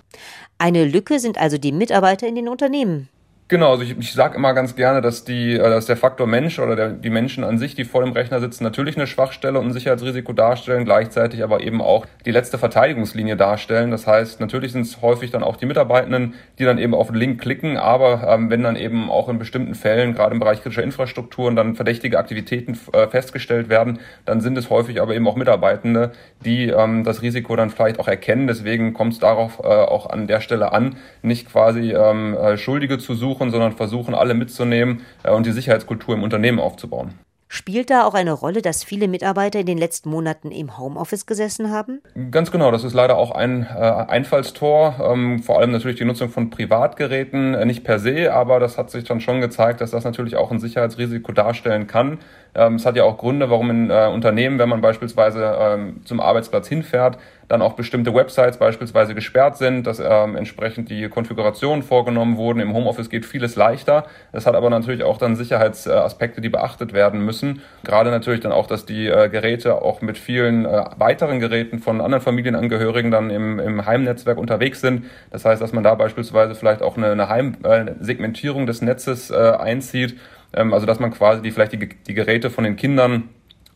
Eine 0.59 0.85
Lücke 0.85 1.19
sind 1.19 1.39
also 1.39 1.57
die 1.57 1.73
Mitarbeiter 1.73 2.27
in 2.29 2.35
den 2.35 2.49
Unternehmen. 2.49 3.09
Genau, 3.51 3.73
also 3.73 3.83
ich, 3.83 3.99
ich 3.99 4.13
sage 4.13 4.37
immer 4.37 4.55
ganz 4.55 4.77
gerne, 4.77 5.01
dass, 5.01 5.25
die, 5.25 5.55
äh, 5.55 5.59
dass 5.59 5.87
der 5.87 5.97
Faktor 5.97 6.29
Mensch 6.29 6.61
oder 6.61 6.77
der, 6.77 6.91
die 6.91 7.11
Menschen 7.11 7.43
an 7.43 7.59
sich, 7.59 7.75
die 7.75 7.85
vor 7.85 8.05
dem 8.05 8.13
Rechner 8.13 8.39
sitzen, 8.39 8.63
natürlich 8.63 8.97
eine 8.97 9.09
Schwachstelle 9.09 9.59
und 9.59 9.67
ein 9.67 9.73
Sicherheitsrisiko 9.73 10.33
darstellen, 10.33 10.85
gleichzeitig 10.85 11.43
aber 11.43 11.61
eben 11.61 11.83
auch 11.83 12.07
die 12.25 12.31
letzte 12.31 12.59
Verteidigungslinie 12.59 13.37
darstellen. 13.37 13.91
Das 13.91 14.07
heißt, 14.07 14.39
natürlich 14.39 14.71
sind 14.71 14.83
es 14.83 15.03
häufig 15.03 15.33
dann 15.33 15.43
auch 15.43 15.57
die 15.57 15.67
Mitarbeitenden, 15.67 16.35
die 16.61 16.65
dann 16.65 16.79
eben 16.79 16.95
auf 16.95 17.09
den 17.09 17.17
Link 17.17 17.41
klicken, 17.41 17.77
aber 17.77 18.23
ähm, 18.29 18.51
wenn 18.51 18.63
dann 18.63 18.77
eben 18.77 19.11
auch 19.11 19.29
in 19.29 19.41
bestimmten 19.41 19.75
Fällen, 19.75 20.15
gerade 20.15 20.33
im 20.33 20.39
Bereich 20.39 20.63
kritischer 20.63 20.85
Infrastrukturen, 20.85 21.57
dann 21.57 21.75
verdächtige 21.75 22.21
Aktivitäten 22.21 22.79
äh, 22.93 23.09
festgestellt 23.09 23.69
werden, 23.69 23.99
dann 24.27 24.41
sind 24.41 24.59
es 24.59 24.71
häufig 24.71 25.03
aber 25.03 25.17
eben 25.17 25.27
auch 25.27 25.35
Mitarbeitende, 25.35 26.13
die 26.45 26.69
ähm, 26.69 27.03
das 27.03 27.21
Risiko 27.21 27.57
dann 27.57 27.71
vielleicht 27.71 27.99
auch 27.99 28.07
erkennen. 28.07 28.47
Deswegen 28.47 28.93
kommt 28.93 29.15
es 29.15 29.19
darauf 29.19 29.59
äh, 29.59 29.67
auch 29.67 30.09
an 30.09 30.29
der 30.29 30.41
Stelle 30.41 30.73
an, 30.73 30.95
nicht 31.23 31.51
quasi 31.51 31.93
ähm, 31.93 32.37
äh, 32.37 32.57
Schuldige 32.57 32.99
zu 32.99 33.17
suchen, 33.17 33.40
suchen, 33.41 33.51
sondern 33.51 33.73
versuchen, 33.73 34.15
alle 34.15 34.35
mitzunehmen 34.35 35.01
äh, 35.23 35.31
und 35.31 35.47
die 35.47 35.53
Sicherheitskultur 35.53 36.15
im 36.15 36.23
Unternehmen 36.23 36.61
aufzubauen. 36.61 37.15
Spielt 37.53 37.91
da 37.91 38.05
auch 38.05 38.15
eine 38.15 38.31
Rolle, 38.31 38.63
dass 38.63 38.85
viele 38.85 39.09
Mitarbeiter 39.09 39.59
in 39.59 39.67
den 39.67 39.77
letzten 39.77 40.09
Monaten 40.09 40.53
im 40.53 40.79
Homeoffice 40.79 41.27
gesessen 41.27 41.73
haben? 41.73 42.01
Ganz 42.31 42.53
genau, 42.53 42.71
das 42.71 42.85
ist 42.85 42.95
leider 42.95 43.17
auch 43.19 43.33
ein 43.33 43.65
äh, 43.65 43.77
Einfallstor, 43.77 44.95
ähm, 45.03 45.43
vor 45.43 45.59
allem 45.59 45.73
natürlich 45.73 45.99
die 45.99 46.05
Nutzung 46.05 46.29
von 46.29 46.51
Privatgeräten, 46.51 47.55
äh, 47.55 47.65
nicht 47.65 47.83
per 47.83 47.99
se, 47.99 48.33
aber 48.33 48.61
das 48.61 48.79
hat 48.79 48.93
sich 48.93 49.03
dann 49.03 49.21
schon 49.21 49.41
gezeigt, 49.41 49.81
dass 49.81 49.91
das 49.91 50.05
natürlich 50.05 50.37
auch 50.37 50.53
ein 50.53 50.61
Sicherheitsrisiko 50.61 51.33
darstellen 51.33 51.89
kann. 51.89 52.19
Ähm, 52.55 52.77
es 52.77 52.87
hat 52.87 52.95
ja 52.95 53.03
auch 53.03 53.19
Gründe, 53.19 53.51
warum 53.51 53.69
in 53.71 53.91
äh, 53.91 54.09
Unternehmen, 54.15 54.61
wenn 54.61 54.69
man 54.69 54.81
beispielsweise 54.81 55.57
ähm, 55.59 56.03
zum 56.05 56.21
Arbeitsplatz 56.21 56.69
hinfährt, 56.69 57.19
dann 57.51 57.63
auch 57.63 57.73
bestimmte 57.73 58.15
Websites 58.15 58.59
beispielsweise 58.59 59.13
gesperrt 59.13 59.57
sind, 59.57 59.85
dass 59.85 59.99
ähm, 59.99 60.37
entsprechend 60.37 60.89
die 60.89 61.09
Konfigurationen 61.09 61.83
vorgenommen 61.83 62.37
wurden. 62.37 62.61
Im 62.61 62.75
Homeoffice 62.75 63.11
geht 63.11 63.27
vieles 63.27 63.57
leichter. 63.57 64.05
Es 64.31 64.47
hat 64.47 64.55
aber 64.55 64.71
natürlich 64.71 65.03
auch 65.03 65.19
dann 65.19 65.35
Sicherheitsaspekte, 65.35 66.41
die 66.41 66.49
beachtet 66.49 66.93
werden 66.93 67.25
müssen. 67.25 67.63
Gerade 67.83 68.11
natürlich 68.13 68.39
dann 68.39 68.53
auch, 68.53 68.69
dass 68.69 68.87
die 68.87 69.09
äh, 69.09 69.29
Geräte 69.29 69.83
auch 69.83 70.01
mit 70.01 70.17
vielen 70.17 70.65
äh, 70.65 70.85
weiteren 70.97 71.41
Geräten 71.41 71.81
von 71.81 72.01
anderen 72.01 72.23
Familienangehörigen 72.23 73.11
dann 73.11 73.31
im, 73.31 73.59
im 73.59 73.85
Heimnetzwerk 73.85 74.39
unterwegs 74.39 74.81
sind. 74.81 75.07
Das 75.33 75.45
heißt, 75.45 75.61
dass 75.61 75.73
man 75.73 75.83
da 75.83 75.97
beispielsweise 75.97 76.55
vielleicht 76.55 76.83
auch 76.83 76.97
eine, 76.97 77.11
eine 77.11 77.29
Heimsegmentierung 77.29 78.63
äh, 78.63 78.67
des 78.67 78.81
Netzes 78.81 79.31
äh, 79.31 79.35
einzieht 79.35 80.17
ähm, 80.53 80.75
also 80.75 80.85
dass 80.85 80.99
man 80.99 81.13
quasi 81.13 81.43
die, 81.43 81.53
vielleicht 81.53 81.73
die, 81.73 81.89
die 81.89 82.15
Geräte 82.15 82.51
von 82.51 82.65
den 82.65 82.75
Kindern 82.75 83.29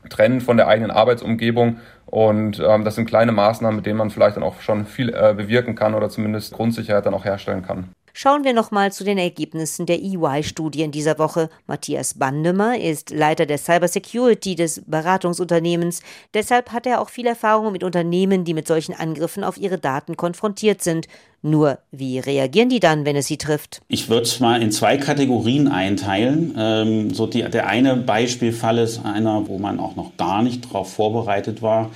trennt 0.08 0.42
von 0.42 0.56
der 0.56 0.68
eigenen 0.68 0.90
Arbeitsumgebung. 0.90 1.78
Und 2.06 2.60
ähm, 2.64 2.84
das 2.84 2.94
sind 2.94 3.06
kleine 3.06 3.32
Maßnahmen, 3.32 3.76
mit 3.76 3.86
denen 3.86 3.98
man 3.98 4.10
vielleicht 4.10 4.36
dann 4.36 4.42
auch 4.44 4.60
schon 4.60 4.86
viel 4.86 5.08
äh, 5.10 5.34
bewirken 5.34 5.74
kann 5.74 5.94
oder 5.94 6.08
zumindest 6.08 6.52
Grundsicherheit 6.52 7.06
dann 7.06 7.14
auch 7.14 7.24
herstellen 7.24 7.62
kann. 7.62 7.88
Schauen 8.16 8.44
wir 8.44 8.52
nochmal 8.52 8.92
zu 8.92 9.02
den 9.02 9.18
Ergebnissen 9.18 9.86
der 9.86 10.00
EY-Studie 10.00 10.82
in 10.82 10.92
dieser 10.92 11.18
Woche. 11.18 11.50
Matthias 11.66 12.14
Bandemer 12.14 12.78
ist 12.78 13.10
Leiter 13.10 13.44
der 13.44 13.58
Cybersecurity 13.58 14.54
des 14.54 14.82
Beratungsunternehmens. 14.86 16.00
Deshalb 16.32 16.70
hat 16.70 16.86
er 16.86 17.00
auch 17.00 17.08
viel 17.08 17.26
Erfahrung 17.26 17.72
mit 17.72 17.82
Unternehmen, 17.82 18.44
die 18.44 18.54
mit 18.54 18.68
solchen 18.68 18.94
Angriffen 18.94 19.42
auf 19.42 19.58
ihre 19.58 19.78
Daten 19.78 20.16
konfrontiert 20.16 20.80
sind. 20.80 21.08
Nur, 21.42 21.80
wie 21.90 22.20
reagieren 22.20 22.68
die 22.68 22.78
dann, 22.78 23.04
wenn 23.04 23.16
es 23.16 23.26
sie 23.26 23.36
trifft? 23.36 23.82
Ich 23.88 24.08
würde 24.08 24.22
es 24.22 24.38
mal 24.38 24.62
in 24.62 24.70
zwei 24.70 24.96
Kategorien 24.96 25.66
einteilen. 25.66 26.54
Ähm, 26.56 27.12
so 27.12 27.26
die, 27.26 27.42
der 27.42 27.66
eine 27.66 27.96
Beispielfall 27.96 28.78
ist 28.78 29.04
einer, 29.04 29.48
wo 29.48 29.58
man 29.58 29.80
auch 29.80 29.96
noch 29.96 30.16
gar 30.16 30.44
nicht 30.44 30.66
darauf 30.66 30.94
vorbereitet 30.94 31.62
war 31.62 31.90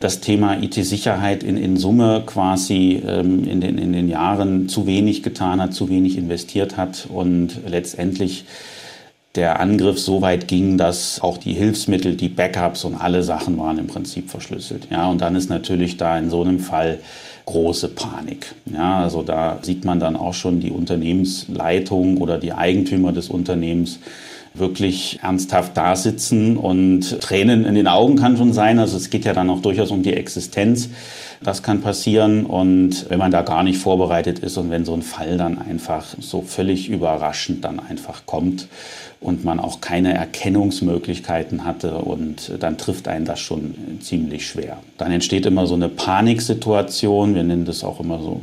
das 0.00 0.20
Thema 0.20 0.62
IT-Sicherheit 0.62 1.42
in, 1.42 1.56
in 1.56 1.76
Summe 1.76 2.22
quasi 2.26 3.02
ähm, 3.06 3.44
in, 3.44 3.60
den, 3.60 3.78
in 3.78 3.92
den 3.92 4.08
Jahren 4.08 4.68
zu 4.68 4.86
wenig 4.86 5.22
getan 5.22 5.60
hat, 5.60 5.74
zu 5.74 5.88
wenig 5.88 6.18
investiert 6.18 6.76
hat 6.76 7.06
und 7.12 7.60
letztendlich 7.66 8.44
der 9.34 9.58
Angriff 9.58 9.98
so 9.98 10.22
weit 10.22 10.46
ging, 10.46 10.78
dass 10.78 11.20
auch 11.20 11.38
die 11.38 11.54
Hilfsmittel, 11.54 12.14
die 12.14 12.28
Backups 12.28 12.84
und 12.84 12.94
alle 12.94 13.22
Sachen 13.22 13.58
waren 13.58 13.78
im 13.78 13.88
Prinzip 13.88 14.30
verschlüsselt. 14.30 14.88
Ja, 14.90 15.08
und 15.08 15.20
dann 15.20 15.34
ist 15.34 15.50
natürlich 15.50 15.96
da 15.96 16.16
in 16.18 16.30
so 16.30 16.42
einem 16.42 16.60
Fall 16.60 17.00
große 17.46 17.88
Panik. 17.88 18.54
Ja, 18.72 19.02
also 19.02 19.22
da 19.22 19.58
sieht 19.62 19.84
man 19.84 19.98
dann 19.98 20.16
auch 20.16 20.34
schon 20.34 20.60
die 20.60 20.70
Unternehmensleitung 20.70 22.18
oder 22.18 22.38
die 22.38 22.52
Eigentümer 22.52 23.12
des 23.12 23.28
Unternehmens 23.28 23.98
wirklich 24.54 25.18
ernsthaft 25.20 25.76
da 25.76 25.96
sitzen 25.96 26.56
und 26.56 27.20
Tränen 27.20 27.64
in 27.64 27.74
den 27.74 27.88
Augen 27.88 28.14
kann 28.16 28.36
schon 28.36 28.52
sein. 28.52 28.78
Also 28.78 28.96
es 28.96 29.10
geht 29.10 29.24
ja 29.24 29.32
dann 29.32 29.50
auch 29.50 29.60
durchaus 29.60 29.90
um 29.90 30.04
die 30.04 30.14
Existenz. 30.14 30.90
Das 31.42 31.62
kann 31.64 31.80
passieren 31.80 32.46
und 32.46 33.10
wenn 33.10 33.18
man 33.18 33.32
da 33.32 33.42
gar 33.42 33.64
nicht 33.64 33.78
vorbereitet 33.78 34.38
ist 34.38 34.56
und 34.56 34.70
wenn 34.70 34.84
so 34.84 34.94
ein 34.94 35.02
Fall 35.02 35.36
dann 35.36 35.58
einfach 35.60 36.06
so 36.20 36.40
völlig 36.40 36.88
überraschend 36.88 37.64
dann 37.64 37.80
einfach 37.80 38.26
kommt 38.26 38.68
und 39.20 39.44
man 39.44 39.58
auch 39.58 39.80
keine 39.80 40.14
Erkennungsmöglichkeiten 40.14 41.64
hatte 41.64 41.96
und 41.96 42.52
dann 42.60 42.78
trifft 42.78 43.08
einen 43.08 43.24
das 43.24 43.40
schon 43.40 43.74
ziemlich 44.00 44.46
schwer. 44.46 44.78
Dann 44.98 45.10
entsteht 45.10 45.46
immer 45.46 45.66
so 45.66 45.74
eine 45.74 45.88
Paniksituation. 45.88 47.34
Wir 47.34 47.42
nennen 47.42 47.64
das 47.64 47.82
auch 47.82 48.00
immer 48.00 48.20
so 48.20 48.40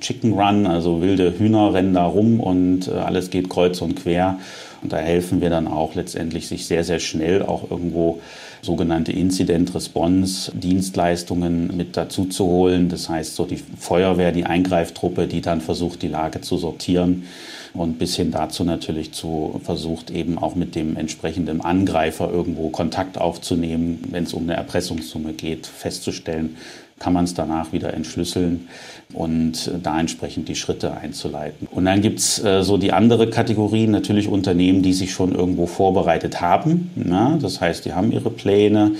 Chicken 0.00 0.34
Run, 0.34 0.66
also 0.66 1.00
wilde 1.00 1.38
Hühner 1.38 1.72
rennen 1.72 1.94
da 1.94 2.04
rum 2.04 2.38
und 2.38 2.88
äh, 2.88 2.92
alles 2.92 3.30
geht 3.30 3.48
kreuz 3.48 3.80
und 3.80 3.96
quer. 3.96 4.38
Und 4.84 4.92
da 4.92 4.98
helfen 4.98 5.40
wir 5.40 5.48
dann 5.48 5.66
auch 5.66 5.94
letztendlich, 5.94 6.46
sich 6.46 6.66
sehr, 6.66 6.84
sehr 6.84 7.00
schnell 7.00 7.42
auch 7.42 7.70
irgendwo 7.70 8.20
sogenannte 8.60 9.12
Incident 9.12 9.74
Response 9.74 10.52
Dienstleistungen 10.54 11.74
mit 11.74 11.96
dazu 11.96 12.26
zu 12.26 12.44
holen. 12.44 12.90
Das 12.90 13.08
heißt, 13.08 13.34
so 13.34 13.46
die 13.46 13.62
Feuerwehr, 13.78 14.30
die 14.30 14.44
Eingreiftruppe, 14.44 15.26
die 15.26 15.40
dann 15.40 15.62
versucht, 15.62 16.02
die 16.02 16.08
Lage 16.08 16.42
zu 16.42 16.58
sortieren 16.58 17.24
und 17.72 17.98
bis 17.98 18.14
hin 18.16 18.30
dazu 18.30 18.62
natürlich 18.62 19.12
zu 19.12 19.58
versucht, 19.64 20.10
eben 20.10 20.38
auch 20.38 20.54
mit 20.54 20.74
dem 20.74 20.96
entsprechenden 20.96 21.62
Angreifer 21.62 22.30
irgendwo 22.30 22.68
Kontakt 22.68 23.18
aufzunehmen, 23.18 24.04
wenn 24.10 24.24
es 24.24 24.34
um 24.34 24.42
eine 24.42 24.54
Erpressungssumme 24.54 25.32
geht, 25.32 25.66
festzustellen, 25.66 26.56
kann 26.98 27.12
man 27.12 27.24
es 27.24 27.34
danach 27.34 27.72
wieder 27.72 27.92
entschlüsseln 27.94 28.68
und 29.12 29.70
da 29.82 29.98
entsprechend 29.98 30.48
die 30.48 30.54
Schritte 30.54 30.96
einzuleiten. 30.96 31.68
Und 31.70 31.84
dann 31.84 32.00
gibt 32.02 32.18
es 32.20 32.42
äh, 32.42 32.62
so 32.62 32.76
die 32.76 32.92
andere 32.92 33.28
Kategorie, 33.30 33.86
natürlich 33.86 34.28
Unternehmen, 34.28 34.82
die 34.82 34.92
sich 34.92 35.12
schon 35.12 35.34
irgendwo 35.34 35.66
vorbereitet 35.66 36.40
haben. 36.40 36.90
Na? 36.94 37.38
Das 37.40 37.60
heißt, 37.60 37.84
die 37.84 37.92
haben 37.92 38.12
ihre 38.12 38.30
Pläne, 38.30 38.92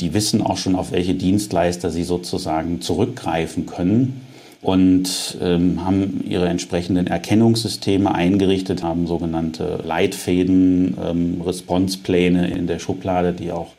die 0.00 0.14
wissen 0.14 0.42
auch 0.42 0.56
schon, 0.56 0.74
auf 0.74 0.92
welche 0.92 1.14
Dienstleister 1.14 1.90
sie 1.90 2.04
sozusagen 2.04 2.80
zurückgreifen 2.80 3.66
können 3.66 4.22
und 4.64 5.36
ähm, 5.42 5.84
haben 5.84 6.24
ihre 6.26 6.48
entsprechenden 6.48 7.06
Erkennungssysteme 7.06 8.14
eingerichtet, 8.14 8.82
haben 8.82 9.06
sogenannte 9.06 9.80
Leitfäden, 9.84 10.96
ähm, 11.02 11.42
Responsepläne 11.42 12.48
in 12.48 12.66
der 12.66 12.78
Schublade, 12.78 13.34
die 13.34 13.52
auch 13.52 13.72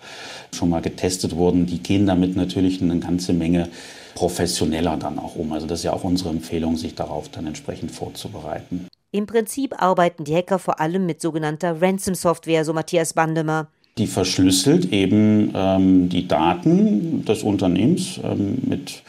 schon 0.56 0.70
mal 0.70 0.82
getestet 0.82 1.36
wurden. 1.36 1.66
Die 1.66 1.80
gehen 1.80 2.06
damit 2.06 2.36
natürlich 2.36 2.82
eine 2.82 2.98
ganze 3.00 3.34
Menge 3.34 3.70
professioneller 4.16 4.98
dann 4.98 5.20
auch 5.20 5.36
um. 5.36 5.52
Also 5.52 5.68
das 5.68 5.80
ist 5.80 5.86
ja 5.86 5.94
auch 5.94 6.04
unsere 6.04 6.30
Empfehlung, 6.30 6.78
sich 6.78 6.96
darauf 6.96 7.30
dann 7.30 7.46
entsprechend 7.46 7.92
vorzubereiten. 7.92 8.88
Im 9.12 9.28
Prinzip 9.28 9.82
arbeiten 9.82 10.24
die 10.24 10.36
Hacker 10.36 10.60
vor 10.60 10.80
allem 10.80 11.06
mit 11.06 11.22
sogenannter 11.22 11.82
Ransom-Software, 11.82 12.66
so 12.66 12.74
Matthias 12.74 13.14
Bandemer. 13.14 13.68
Die 13.98 14.08
verschlüsselt 14.08 14.92
eben 14.92 15.54
ähm, 15.56 16.10
die 16.10 16.28
Daten 16.28 17.24
des 17.24 17.44
Unternehmens 17.44 18.20
ähm, 18.24 18.58
mit 18.68 19.04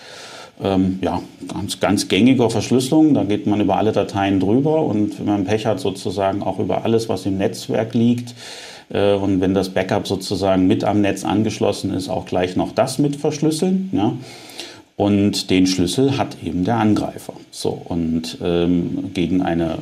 ähm, 0.62 1.00
ja, 1.02 1.22
ganz, 1.48 1.80
ganz 1.80 2.08
gängiger 2.08 2.50
Verschlüsselung. 2.50 3.14
Da 3.14 3.24
geht 3.24 3.46
man 3.46 3.60
über 3.60 3.76
alle 3.76 3.92
Dateien 3.92 4.38
drüber 4.38 4.82
und 4.82 5.18
wenn 5.18 5.26
man 5.26 5.44
Pech 5.44 5.66
hat, 5.66 5.80
sozusagen 5.80 6.42
auch 6.42 6.58
über 6.58 6.84
alles, 6.84 7.08
was 7.08 7.26
im 7.26 7.38
Netzwerk 7.38 7.94
liegt. 7.94 8.34
Äh, 8.90 9.14
und 9.14 9.40
wenn 9.40 9.54
das 9.54 9.70
Backup 9.70 10.06
sozusagen 10.06 10.66
mit 10.66 10.84
am 10.84 11.00
Netz 11.00 11.24
angeschlossen 11.24 11.92
ist, 11.92 12.08
auch 12.08 12.26
gleich 12.26 12.56
noch 12.56 12.72
das 12.72 12.98
mit 12.98 13.16
verschlüsseln. 13.16 13.90
Ja. 13.92 14.12
Und 14.96 15.50
den 15.50 15.66
Schlüssel 15.66 16.16
hat 16.16 16.42
eben 16.42 16.64
der 16.64 16.76
Angreifer. 16.76 17.34
So, 17.50 17.70
und 17.70 18.38
ähm, 18.42 19.10
gegen 19.12 19.42
eine 19.42 19.78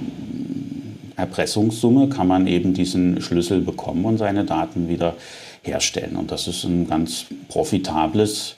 Erpressungssumme 1.17 2.09
kann 2.09 2.27
man 2.27 2.47
eben 2.49 2.75
diesen 2.75 3.21
Schlüssel 3.21 3.61
bekommen 3.61 4.05
und 4.05 4.19
seine 4.19 4.45
Daten 4.45 4.89
wieder 4.89 5.15
herstellen. 5.63 6.17
Und 6.17 6.33
das 6.33 6.49
ist 6.49 6.65
ein 6.65 6.89
ganz 6.89 7.27
profitables 7.49 8.57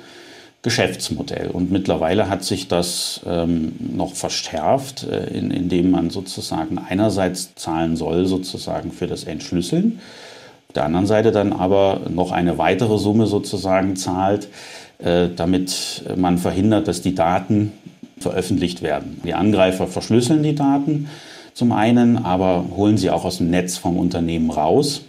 Geschäftsmodell. 0.63 1.51
Und 1.51 1.71
mittlerweile 1.71 2.29
hat 2.29 2.43
sich 2.43 2.67
das 2.67 3.21
ähm, 3.27 3.73
noch 3.79 4.15
verschärft, 4.15 5.05
äh, 5.05 5.27
in, 5.27 5.51
indem 5.51 5.91
man 5.91 6.11
sozusagen 6.11 6.79
einerseits 6.79 7.55
zahlen 7.55 7.97
soll, 7.97 8.27
sozusagen 8.27 8.91
für 8.91 9.07
das 9.07 9.25
Entschlüsseln, 9.25 10.01
der 10.77 10.85
anderen 10.85 11.07
Seite 11.07 11.33
dann 11.33 11.53
aber 11.53 12.01
noch 12.09 12.33
eine 12.33 12.59
weitere 12.59 12.99
Summe 12.99 13.27
sozusagen 13.27 13.97
zahlt, 13.97 14.49
äh, 14.99 15.29
damit 15.35 16.05
man 16.17 16.39
verhindert, 16.39 16.89
dass 16.89 17.03
die 17.03 17.15
Daten 17.15 17.73
veröffentlicht 18.19 18.83
werden. 18.83 19.21
Die 19.25 19.35
Angreifer 19.35 19.87
verschlüsseln 19.87 20.43
die 20.43 20.55
Daten 20.55 21.09
zum 21.55 21.73
einen, 21.73 22.19
aber 22.19 22.67
holen 22.77 22.99
sie 22.99 23.11
auch 23.11 23.25
aus 23.25 23.39
dem 23.39 23.51
Netz 23.51 23.79
vom 23.79 23.99
Unternehmen 23.99 24.51
raus 24.51 25.06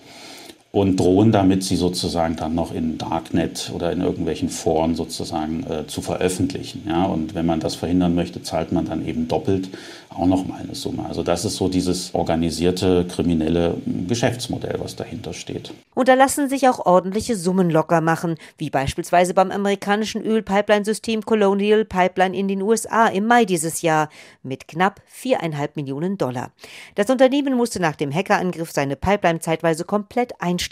und 0.80 1.00
drohen 1.00 1.32
damit, 1.32 1.64
sie 1.64 1.76
sozusagen 1.76 2.36
dann 2.36 2.56
noch 2.56 2.74
in 2.74 2.98
Darknet 2.98 3.72
oder 3.74 3.92
in 3.92 4.02
irgendwelchen 4.02 4.50
Foren 4.50 4.96
sozusagen 4.96 5.66
äh, 5.70 5.88
zu 5.88 6.02
veröffentlichen. 6.02 6.84
Ja? 6.88 7.06
Und 7.06 7.36
wenn 7.36 7.46
man 7.46 7.60
das 7.60 7.76
verhindern 7.76 8.16
möchte, 8.16 8.42
zahlt 8.42 8.72
man 8.72 8.86
dann 8.86 9.06
eben 9.06 9.28
doppelt 9.28 9.70
auch 10.18 10.26
nochmal 10.26 10.62
eine 10.62 10.76
Summe. 10.76 11.06
Also 11.06 11.24
das 11.24 11.46
ist 11.46 11.56
so 11.58 11.68
dieses 11.68 12.14
organisierte 12.14 13.06
kriminelle 13.06 13.76
Geschäftsmodell, 14.08 14.80
was 14.80 14.96
dahinter 14.96 15.34
steht. 15.34 15.74
Und 15.94 16.08
da 16.08 16.14
lassen 16.14 16.50
sich 16.50 16.68
auch 16.68 16.86
ordentliche 16.86 17.36
Summen 17.36 17.70
locker 17.70 18.02
machen, 18.02 18.36
wie 18.58 18.70
beispielsweise 18.70 19.34
beim 19.34 19.52
amerikanischen 19.52 20.24
Ölpipeline-System 20.24 21.24
Colonial 21.24 21.86
Pipeline 21.86 22.36
in 22.36 22.48
den 22.48 22.62
USA 22.62 23.08
im 23.08 23.26
Mai 23.26 23.46
dieses 23.46 23.82
Jahr 23.82 24.10
mit 24.44 24.68
knapp 24.68 25.02
viereinhalb 25.06 25.76
Millionen 25.76 26.18
Dollar. 26.18 26.52
Das 26.96 27.10
Unternehmen 27.10 27.56
musste 27.56 27.80
nach 27.80 27.96
dem 27.96 28.14
Hackerangriff 28.14 28.72
seine 28.72 28.96
Pipeline 28.96 29.40
zeitweise 29.40 29.84
komplett 29.84 30.42
einstellen. 30.42 30.67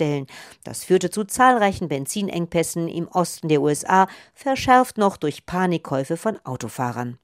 Das 0.64 0.84
führte 0.84 1.10
zu 1.10 1.24
zahlreichen 1.24 1.88
Benzinengpässen 1.88 2.88
im 2.88 3.08
Osten 3.08 3.48
der 3.48 3.62
USA, 3.62 4.08
verschärft 4.34 4.98
noch 4.98 5.18
durch 5.18 5.46
Panikkäufe 5.46 6.18
von 6.18 6.38
Autofahrern. 6.46 7.18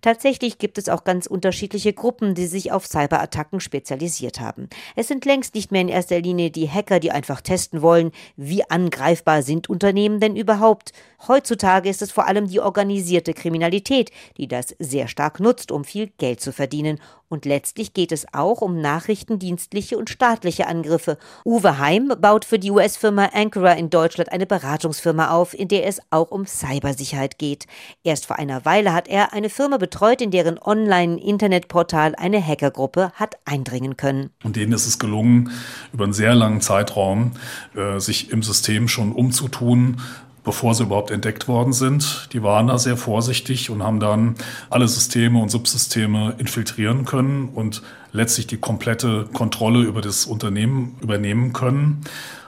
Tatsächlich 0.00 0.58
gibt 0.58 0.78
es 0.78 0.88
auch 0.88 1.04
ganz 1.04 1.26
unterschiedliche 1.26 1.92
Gruppen, 1.92 2.34
die 2.34 2.46
sich 2.46 2.72
auf 2.72 2.86
Cyberattacken 2.86 3.60
spezialisiert 3.60 4.40
haben. 4.40 4.68
Es 4.96 5.08
sind 5.08 5.24
längst 5.24 5.54
nicht 5.54 5.72
mehr 5.72 5.80
in 5.80 5.88
erster 5.88 6.20
Linie 6.20 6.50
die 6.50 6.70
Hacker, 6.70 7.00
die 7.00 7.10
einfach 7.10 7.40
testen 7.40 7.82
wollen, 7.82 8.12
wie 8.36 8.68
angreifbar 8.68 9.42
sind 9.42 9.68
Unternehmen 9.68 10.20
denn 10.20 10.36
überhaupt. 10.36 10.92
Heutzutage 11.26 11.88
ist 11.88 12.02
es 12.02 12.12
vor 12.12 12.26
allem 12.26 12.48
die 12.48 12.60
organisierte 12.60 13.34
Kriminalität, 13.34 14.10
die 14.36 14.48
das 14.48 14.74
sehr 14.78 15.08
stark 15.08 15.40
nutzt, 15.40 15.72
um 15.72 15.84
viel 15.84 16.08
Geld 16.18 16.40
zu 16.40 16.52
verdienen 16.52 17.00
und 17.28 17.44
letztlich 17.44 17.94
geht 17.94 18.12
es 18.12 18.26
auch 18.32 18.60
um 18.62 18.80
nachrichtendienstliche 18.80 19.98
und 19.98 20.10
staatliche 20.10 20.66
Angriffe. 20.66 21.18
Uwe 21.44 21.78
Heim 21.78 22.12
baut 22.20 22.44
für 22.44 22.58
die 22.58 22.70
US-Firma 22.70 23.30
Ankara 23.34 23.72
in 23.72 23.90
Deutschland 23.90 24.32
eine 24.32 24.46
Beratungsfirma 24.46 25.30
auf, 25.30 25.52
in 25.52 25.68
der 25.68 25.86
es 25.86 26.00
auch 26.10 26.30
um 26.30 26.46
Cybersicherheit 26.46 27.38
geht. 27.38 27.66
Erst 28.02 28.26
vor 28.26 28.38
einer 28.38 28.64
Weile 28.64 28.92
hat 28.92 29.08
er 29.08 29.32
eine 29.32 29.50
Firma 29.50 29.76
betreut, 29.76 30.20
in 30.22 30.30
deren 30.30 30.58
Online-Internetportal 30.58 32.14
eine 32.16 32.44
Hackergruppe 32.44 33.12
hat 33.14 33.36
eindringen 33.44 33.96
können. 33.96 34.30
Und 34.44 34.56
denen 34.56 34.72
ist 34.72 34.86
es 34.86 34.98
gelungen, 34.98 35.50
über 35.92 36.04
einen 36.04 36.12
sehr 36.12 36.34
langen 36.34 36.60
Zeitraum 36.60 37.32
äh, 37.74 37.98
sich 37.98 38.30
im 38.30 38.42
System 38.42 38.88
schon 38.88 39.12
umzutun, 39.12 40.00
bevor 40.48 40.74
sie 40.74 40.84
überhaupt 40.84 41.10
entdeckt 41.10 41.46
worden 41.46 41.74
sind. 41.74 42.30
Die 42.32 42.42
waren 42.42 42.68
da 42.68 42.78
sehr 42.78 42.96
vorsichtig 42.96 43.68
und 43.68 43.82
haben 43.82 44.00
dann 44.00 44.34
alle 44.70 44.88
Systeme 44.88 45.42
und 45.42 45.50
Subsysteme 45.50 46.36
infiltrieren 46.38 47.04
können 47.04 47.50
und 47.50 47.82
letztlich 48.12 48.46
die 48.46 48.56
komplette 48.56 49.26
Kontrolle 49.34 49.82
über 49.82 50.00
das 50.00 50.24
Unternehmen 50.24 50.96
übernehmen 51.02 51.52
können. 51.52 52.00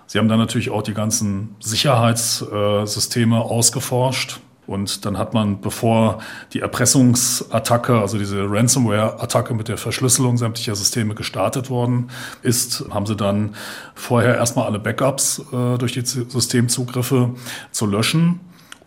Sie 0.07 0.17
haben 0.17 0.29
dann 0.29 0.39
natürlich 0.39 0.71
auch 0.71 0.83
die 0.83 0.95
ganzen 0.95 1.57
Sicherheitssysteme 1.61 3.39
ausgeforscht 3.39 4.41
und 4.71 5.05
dann 5.05 5.19
hat 5.19 5.35
man, 5.35 5.61
bevor 5.61 6.21
die 6.53 6.61
Erpressungsattacke, 6.61 7.99
also 7.99 8.19
diese 8.19 8.49
Ransomware-Attacke 8.49 9.53
mit 9.53 9.67
der 9.67 9.77
Verschlüsselung 9.77 10.39
sämtlicher 10.39 10.77
Systeme 10.77 11.17
gestartet 11.17 11.71
worden 11.71 12.09
ist, 12.43 12.85
haben 12.91 13.05
sie 13.05 13.17
dann 13.17 13.57
vorher 13.97 14.37
erstmal 14.37 14.67
alle 14.67 14.79
Backups 14.79 15.43
äh, 15.53 15.77
durch 15.77 15.95
die 15.95 16.03
Systemzugriffe 16.07 17.31
zu 17.73 17.87
löschen 17.87 18.39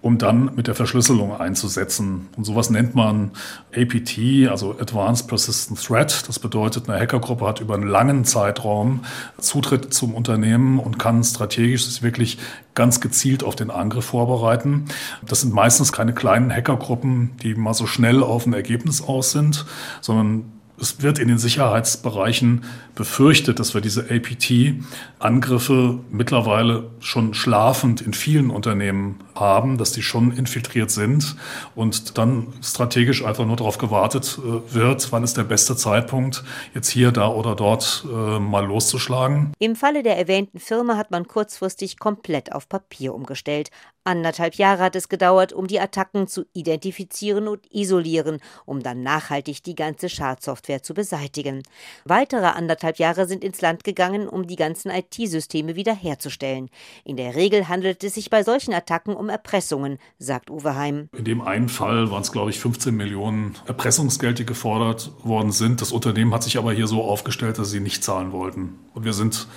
um 0.04 0.18
dann 0.18 0.52
mit 0.56 0.68
der 0.68 0.76
Verschlüsselung 0.76 1.34
einzusetzen. 1.40 2.28
Und 2.36 2.44
sowas 2.44 2.70
nennt 2.70 2.94
man 2.94 3.32
APT, 3.74 4.50
also 4.50 4.78
Advanced 4.78 5.30
Persistent 5.30 5.82
Threat. 5.82 6.28
Das 6.28 6.40
bedeutet, 6.40 6.90
eine 6.90 7.00
Hackergruppe 7.00 7.48
hat 7.48 7.62
über 7.62 7.76
einen 7.76 7.88
langen 7.88 8.26
Zeitraum 8.26 9.06
Zutritt 9.40 9.94
zum 9.94 10.14
Unternehmen 10.14 10.80
und 10.80 11.00
kann 11.00 11.24
strategisch 11.24 11.86
sich 11.86 12.04
wirklich 12.04 12.38
ganz 12.76 13.00
gezielt 13.00 13.46
auf 13.46 13.56
den 13.56 13.72
Angriff 13.72 14.04
vorbereiten. 14.04 14.86
Das 15.26 15.40
sind 15.40 15.54
meistens 15.54 15.94
keine 15.94 16.14
kleinen 16.14 16.52
Hackergruppen, 16.52 17.38
die 17.42 17.56
mal 17.56 17.74
so 17.74 17.88
schnell 17.88 18.24
auf 18.24 18.46
ein 18.46 18.52
Ergebnis 18.52 19.02
aus 19.02 19.32
sind, 19.32 19.66
sondern 20.02 20.52
es 20.80 21.02
wird 21.02 21.20
in 21.20 21.28
den 21.28 21.38
Sicherheitsbereichen 21.38 22.66
befürchtet, 22.96 23.60
dass 23.60 23.74
wir 23.74 23.82
diese 23.82 24.10
APT-Angriffe 24.10 26.00
mittlerweile 26.12 26.92
schon 27.00 27.34
schlafend 27.34 28.02
in 28.02 28.14
vielen 28.14 28.50
Unternehmen 28.50 29.20
haben, 29.36 29.78
dass 29.78 29.92
die 29.94 30.04
schon 30.04 30.32
infiltriert 30.32 30.92
sind 30.92 31.36
und 31.74 32.18
dann 32.18 32.54
strategisch 32.62 33.24
einfach 33.24 33.46
nur 33.46 33.56
darauf 33.56 33.78
gewartet 33.78 34.38
äh, 34.40 34.74
wird, 34.74 35.12
wann 35.12 35.24
ist 35.24 35.38
der 35.38 35.44
beste 35.44 35.76
Zeitpunkt, 35.76 36.44
jetzt 36.76 36.90
hier, 36.90 37.12
da 37.12 37.28
oder 37.30 37.56
dort 37.56 38.06
äh, 38.12 38.40
mal 38.40 38.66
loszuschlagen. 38.66 39.54
Im 39.58 39.76
Falle 39.76 40.04
der 40.04 40.18
erwähnten 40.18 40.60
Firma 40.60 40.98
hat 40.98 41.10
man 41.10 41.28
kurzfristig 41.28 41.98
komplett 41.98 42.52
auf 42.52 42.70
Papier 42.70 43.16
umgestellt. 43.16 43.70
Anderthalb 44.06 44.56
Jahre 44.56 44.84
hat 44.84 44.96
es 44.98 45.08
gedauert, 45.08 45.54
um 45.54 45.66
die 45.66 45.80
Attacken 45.80 46.28
zu 46.28 46.46
identifizieren 46.54 47.48
und 47.48 47.66
isolieren, 47.74 48.40
um 48.66 48.84
dann 48.84 49.02
nachhaltig 49.02 49.64
die 49.64 49.76
ganze 49.76 50.10
Schadsoftware 50.10 50.63
zu 50.82 50.94
beseitigen. 50.94 51.64
Weitere 52.06 52.46
anderthalb 52.46 52.98
Jahre 52.98 53.28
sind 53.28 53.44
ins 53.44 53.62
Land 53.62 53.84
gegangen, 53.84 54.28
um 54.28 54.48
die 54.48 54.56
ganzen 54.56 54.90
IT-Systeme 54.90 55.76
wiederherzustellen. 55.76 56.70
In 57.04 57.18
der 57.18 57.36
Regel 57.36 57.68
handelt 57.68 58.04
es 58.04 58.16
sich 58.16 58.30
bei 58.30 58.44
solchen 58.44 58.74
Attacken 58.74 59.16
um 59.16 59.30
Erpressungen, 59.30 60.00
sagt 60.18 60.50
Uwe 60.50 60.76
Heim. 60.76 61.10
In 61.18 61.26
dem 61.26 61.42
einen 61.42 61.70
Fall 61.70 62.10
waren 62.12 62.22
es, 62.22 62.32
glaube 62.32 62.50
ich, 62.50 62.60
15 62.60 62.96
Millionen 62.96 63.56
Erpressungsgeld, 63.66 64.40
die 64.40 64.46
gefordert 64.46 65.12
worden 65.24 65.52
sind. 65.52 65.82
Das 65.82 65.92
Unternehmen 65.92 66.34
hat 66.34 66.44
sich 66.44 66.58
aber 66.58 66.74
hier 66.74 66.88
so 66.88 67.04
aufgestellt, 67.04 67.60
dass 67.60 67.70
sie 67.70 67.80
nicht 67.80 68.04
zahlen 68.04 68.32
wollten. 68.32 68.80
Und 68.94 69.06
wir 69.06 69.14
sind 69.14 69.48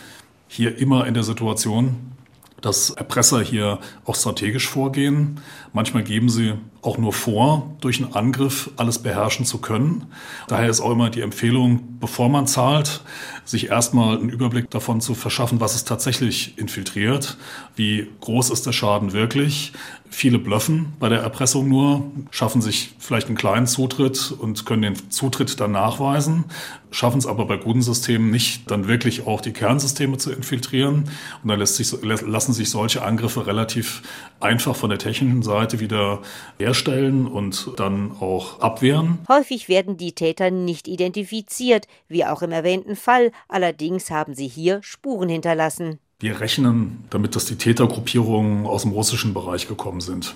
hier 0.48 0.78
immer 0.78 1.06
in 1.06 1.14
der 1.14 1.22
Situation, 1.22 2.12
dass 2.60 2.90
Erpresser 2.90 3.42
hier 3.42 3.78
auch 4.04 4.14
strategisch 4.14 4.68
vorgehen. 4.68 5.40
Manchmal 5.72 6.02
geben 6.02 6.28
sie 6.28 6.54
auch 6.86 6.98
nur 6.98 7.12
vor, 7.12 7.76
durch 7.80 8.02
einen 8.02 8.14
Angriff 8.14 8.70
alles 8.76 9.00
beherrschen 9.00 9.44
zu 9.44 9.58
können. 9.58 10.06
Daher 10.46 10.70
ist 10.70 10.80
auch 10.80 10.92
immer 10.92 11.10
die 11.10 11.20
Empfehlung, 11.20 11.98
bevor 12.00 12.28
man 12.28 12.46
zahlt, 12.46 13.02
sich 13.44 13.68
erstmal 13.68 14.18
einen 14.18 14.28
Überblick 14.28 14.70
davon 14.70 15.00
zu 15.00 15.14
verschaffen, 15.14 15.60
was 15.60 15.74
es 15.74 15.84
tatsächlich 15.84 16.56
infiltriert, 16.58 17.36
wie 17.74 18.08
groß 18.20 18.50
ist 18.50 18.66
der 18.66 18.72
Schaden 18.72 19.12
wirklich. 19.12 19.72
Viele 20.08 20.38
blöffen 20.38 20.92
bei 21.00 21.08
der 21.08 21.20
Erpressung 21.20 21.68
nur, 21.68 22.10
schaffen 22.30 22.62
sich 22.62 22.94
vielleicht 22.98 23.26
einen 23.26 23.36
kleinen 23.36 23.66
Zutritt 23.66 24.32
und 24.38 24.64
können 24.64 24.82
den 24.82 25.10
Zutritt 25.10 25.58
dann 25.60 25.72
nachweisen, 25.72 26.44
schaffen 26.90 27.18
es 27.18 27.26
aber 27.26 27.44
bei 27.46 27.56
guten 27.56 27.82
Systemen 27.82 28.30
nicht, 28.30 28.70
dann 28.70 28.86
wirklich 28.86 29.26
auch 29.26 29.40
die 29.40 29.52
Kernsysteme 29.52 30.16
zu 30.16 30.32
infiltrieren. 30.32 31.10
Und 31.42 31.48
dann 31.48 31.58
lässt 31.58 31.76
sich, 31.76 31.92
lassen 32.02 32.52
sich 32.52 32.70
solche 32.70 33.02
Angriffe 33.02 33.46
relativ 33.46 34.02
einfach 34.40 34.76
von 34.76 34.90
der 34.90 34.98
technischen 34.98 35.42
Seite 35.42 35.80
wieder 35.80 36.20
herstellen 36.58 36.75
und 37.26 37.72
dann 37.76 38.12
auch 38.20 38.60
abwehren. 38.60 39.18
Häufig 39.28 39.68
werden 39.68 39.96
die 39.96 40.12
Täter 40.12 40.50
nicht 40.50 40.88
identifiziert, 40.88 41.86
wie 42.08 42.24
auch 42.24 42.42
im 42.42 42.52
erwähnten 42.52 42.96
Fall. 42.96 43.32
Allerdings 43.48 44.10
haben 44.10 44.34
sie 44.34 44.48
hier 44.48 44.80
Spuren 44.82 45.28
hinterlassen. 45.28 45.98
Wir 46.18 46.40
rechnen 46.40 47.04
damit, 47.10 47.36
dass 47.36 47.44
die 47.44 47.56
Tätergruppierungen 47.56 48.66
aus 48.66 48.82
dem 48.82 48.92
russischen 48.92 49.34
Bereich 49.34 49.68
gekommen 49.68 50.00
sind. 50.00 50.34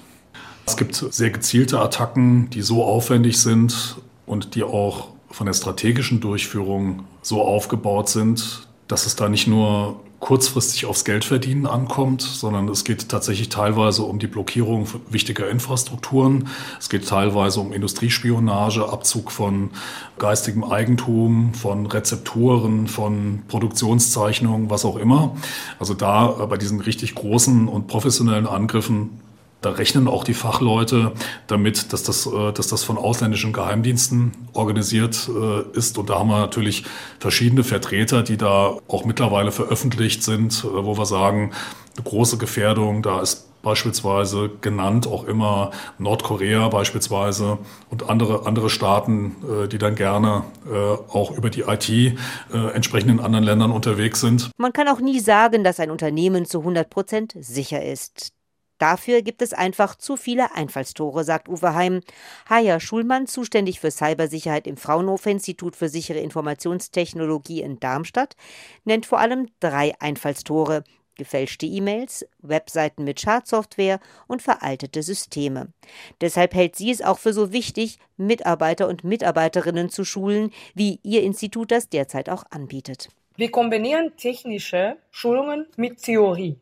Es 0.66 0.76
gibt 0.76 0.94
sehr 0.94 1.30
gezielte 1.30 1.80
Attacken, 1.80 2.50
die 2.50 2.62
so 2.62 2.84
aufwendig 2.84 3.40
sind 3.40 3.96
und 4.26 4.54
die 4.54 4.62
auch 4.62 5.08
von 5.30 5.46
der 5.46 5.54
strategischen 5.54 6.20
Durchführung 6.20 7.04
so 7.22 7.42
aufgebaut 7.42 8.08
sind, 8.08 8.68
dass 8.88 9.06
es 9.06 9.16
da 9.16 9.28
nicht 9.28 9.46
nur 9.46 10.00
kurzfristig 10.20 10.84
aufs 10.84 11.04
Geldverdienen 11.04 11.66
ankommt, 11.66 12.20
sondern 12.20 12.68
es 12.68 12.84
geht 12.84 13.08
tatsächlich 13.08 13.48
teilweise 13.48 14.02
um 14.02 14.18
die 14.18 14.26
Blockierung 14.26 14.86
wichtiger 15.08 15.48
Infrastrukturen. 15.48 16.48
Es 16.78 16.90
geht 16.90 17.08
teilweise 17.08 17.60
um 17.60 17.72
Industriespionage, 17.72 18.86
Abzug 18.86 19.32
von 19.32 19.70
geistigem 20.18 20.62
Eigentum, 20.62 21.54
von 21.54 21.86
Rezepturen, 21.86 22.86
von 22.86 23.42
Produktionszeichnungen, 23.48 24.68
was 24.68 24.84
auch 24.84 24.96
immer. 24.96 25.34
Also 25.78 25.94
da 25.94 26.28
bei 26.28 26.58
diesen 26.58 26.80
richtig 26.80 27.14
großen 27.14 27.66
und 27.66 27.86
professionellen 27.86 28.46
Angriffen 28.46 29.20
da 29.60 29.70
rechnen 29.70 30.08
auch 30.08 30.24
die 30.24 30.34
Fachleute 30.34 31.12
damit, 31.46 31.92
dass 31.92 32.02
das, 32.02 32.26
äh, 32.26 32.52
dass 32.52 32.68
das 32.68 32.82
von 32.82 32.98
ausländischen 32.98 33.52
Geheimdiensten 33.52 34.32
organisiert 34.52 35.28
äh, 35.28 35.76
ist. 35.76 35.98
Und 35.98 36.10
da 36.10 36.18
haben 36.18 36.28
wir 36.28 36.38
natürlich 36.38 36.84
verschiedene 37.18 37.64
Vertreter, 37.64 38.22
die 38.22 38.36
da 38.36 38.76
auch 38.88 39.04
mittlerweile 39.04 39.52
veröffentlicht 39.52 40.22
sind, 40.22 40.64
äh, 40.64 40.84
wo 40.84 40.96
wir 40.96 41.06
sagen, 41.06 41.52
eine 41.96 42.04
große 42.04 42.38
Gefährdung, 42.38 43.02
da 43.02 43.20
ist 43.20 43.48
beispielsweise 43.62 44.50
genannt, 44.62 45.06
auch 45.06 45.24
immer 45.24 45.70
Nordkorea 45.98 46.68
beispielsweise 46.68 47.58
und 47.90 48.08
andere, 48.08 48.46
andere 48.46 48.70
Staaten, 48.70 49.36
die 49.70 49.76
dann 49.76 49.96
gerne 49.96 50.44
auch 51.10 51.30
über 51.36 51.50
die 51.50 51.64
IT 51.68 52.18
entsprechend 52.74 53.10
in 53.10 53.20
anderen 53.20 53.44
Ländern 53.44 53.70
unterwegs 53.70 54.22
sind. 54.22 54.50
Man 54.56 54.72
kann 54.72 54.88
auch 54.88 55.00
nie 55.00 55.20
sagen, 55.20 55.62
dass 55.62 55.78
ein 55.78 55.90
Unternehmen 55.90 56.46
zu 56.46 56.60
100 56.60 56.88
Prozent 56.88 57.34
sicher 57.38 57.84
ist. 57.84 58.32
Dafür 58.80 59.20
gibt 59.20 59.42
es 59.42 59.52
einfach 59.52 59.94
zu 59.94 60.16
viele 60.16 60.54
Einfallstore, 60.54 61.22
sagt 61.22 61.50
Uwe 61.50 61.74
Heim. 61.74 62.00
Haya 62.48 62.80
Schulmann, 62.80 63.26
zuständig 63.26 63.78
für 63.78 63.90
Cybersicherheit 63.90 64.66
im 64.66 64.78
Fraunhofer 64.78 65.30
Institut 65.30 65.76
für 65.76 65.90
sichere 65.90 66.20
Informationstechnologie 66.20 67.60
in 67.60 67.78
Darmstadt, 67.78 68.36
nennt 68.84 69.04
vor 69.04 69.20
allem 69.20 69.48
drei 69.60 69.92
Einfallstore. 70.00 70.82
Gefälschte 71.16 71.66
E-Mails, 71.66 72.26
Webseiten 72.38 73.04
mit 73.04 73.20
Schadsoftware 73.20 74.00
und 74.26 74.40
veraltete 74.40 75.02
Systeme. 75.02 75.74
Deshalb 76.22 76.54
hält 76.54 76.76
sie 76.76 76.90
es 76.90 77.02
auch 77.02 77.18
für 77.18 77.34
so 77.34 77.52
wichtig, 77.52 77.98
Mitarbeiter 78.16 78.88
und 78.88 79.04
Mitarbeiterinnen 79.04 79.90
zu 79.90 80.06
schulen, 80.06 80.50
wie 80.74 81.00
ihr 81.02 81.22
Institut 81.22 81.70
das 81.70 81.90
derzeit 81.90 82.30
auch 82.30 82.44
anbietet. 82.48 83.10
Wir 83.36 83.50
kombinieren 83.50 84.16
technische 84.16 84.96
Schulungen 85.10 85.66
mit 85.76 86.00
Theorie. 86.00 86.56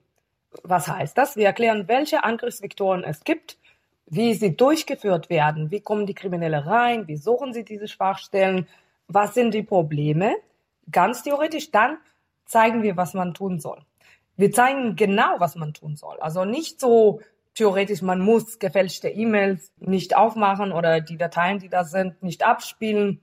Was 0.63 0.89
heißt 0.89 1.17
das? 1.17 1.37
Wir 1.37 1.47
erklären, 1.47 1.89
welche 1.89 2.25
Angriffsvektoren 2.25 3.05
es 3.05 3.25
gibt, 3.25 3.59
wie 4.07 4.35
sie 4.35 4.57
durchgeführt 4.57 5.29
werden, 5.29 5.71
wie 5.71 5.81
kommen 5.81 6.07
die 6.07 6.15
Kriminelle 6.15 6.67
rein, 6.67 7.07
wie 7.09 7.17
suchen 7.17 7.53
sie 7.53 7.65
diese 7.65 7.89
Schwachstellen, 7.89 8.67
was 9.07 9.35
sind 9.35 9.53
die 9.53 9.63
Probleme. 9.63 10.35
Ganz 10.91 11.23
theoretisch, 11.23 11.71
dann 11.71 11.99
zeigen 12.47 12.83
wir, 12.83 12.97
was 12.97 13.15
man 13.15 13.35
tun 13.35 13.61
soll. 13.61 13.81
Wir 14.37 14.53
zeigen 14.53 14.97
genau, 14.97 15.35
was 15.39 15.57
man 15.57 15.75
tun 15.75 15.97
soll. 15.97 16.19
Also 16.21 16.45
nicht 16.45 16.81
so 16.81 17.21
theoretisch, 17.55 18.03
man 18.03 18.21
muss 18.21 18.59
gefälschte 18.59 19.09
E-Mails 19.09 19.73
nicht 19.79 20.17
aufmachen 20.17 20.73
oder 20.73 21.01
die 21.01 21.17
Dateien, 21.17 21.59
die 21.59 21.69
da 21.69 21.85
sind, 21.85 22.23
nicht 22.23 22.47
abspielen. 22.47 23.21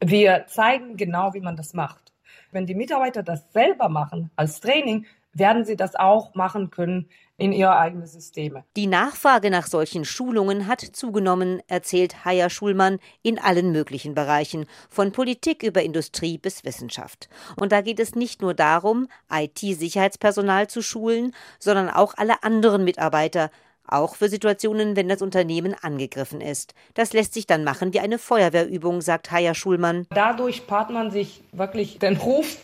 Wir 0.00 0.46
zeigen 0.48 0.96
genau, 0.96 1.32
wie 1.34 1.40
man 1.40 1.56
das 1.56 1.72
macht. 1.72 2.12
Wenn 2.50 2.66
die 2.66 2.74
Mitarbeiter 2.74 3.22
das 3.22 3.50
selber 3.52 3.88
machen 3.88 4.30
als 4.36 4.60
Training, 4.60 5.06
werden 5.38 5.64
sie 5.64 5.76
das 5.76 5.94
auch 5.94 6.34
machen 6.34 6.70
können 6.70 7.08
in 7.38 7.52
ihre 7.52 7.76
eigenen 7.76 8.06
Systeme. 8.06 8.64
Die 8.76 8.86
Nachfrage 8.86 9.50
nach 9.50 9.66
solchen 9.66 10.04
Schulungen 10.04 10.66
hat 10.66 10.80
zugenommen, 10.80 11.60
erzählt 11.68 12.24
Haya 12.24 12.48
Schulmann, 12.48 12.98
in 13.22 13.38
allen 13.38 13.72
möglichen 13.72 14.14
Bereichen, 14.14 14.66
von 14.88 15.12
Politik 15.12 15.62
über 15.62 15.82
Industrie 15.82 16.38
bis 16.38 16.64
Wissenschaft. 16.64 17.28
Und 17.56 17.72
da 17.72 17.82
geht 17.82 18.00
es 18.00 18.14
nicht 18.14 18.40
nur 18.40 18.54
darum, 18.54 19.08
IT-Sicherheitspersonal 19.30 20.68
zu 20.68 20.80
schulen, 20.80 21.34
sondern 21.58 21.90
auch 21.90 22.14
alle 22.16 22.42
anderen 22.42 22.84
Mitarbeiter, 22.84 23.50
auch 23.86 24.16
für 24.16 24.28
Situationen, 24.28 24.96
wenn 24.96 25.08
das 25.08 25.22
Unternehmen 25.22 25.74
angegriffen 25.80 26.40
ist. 26.40 26.74
Das 26.94 27.12
lässt 27.12 27.34
sich 27.34 27.46
dann 27.46 27.62
machen 27.62 27.92
wie 27.92 28.00
eine 28.00 28.18
Feuerwehrübung, 28.18 29.00
sagt 29.00 29.30
Haya 29.30 29.54
Schulmann. 29.54 30.06
Dadurch 30.10 30.56
spart 30.56 30.90
man 30.90 31.10
sich 31.10 31.44
wirklich 31.52 31.98
den 31.98 32.16
Ruf, 32.16 32.56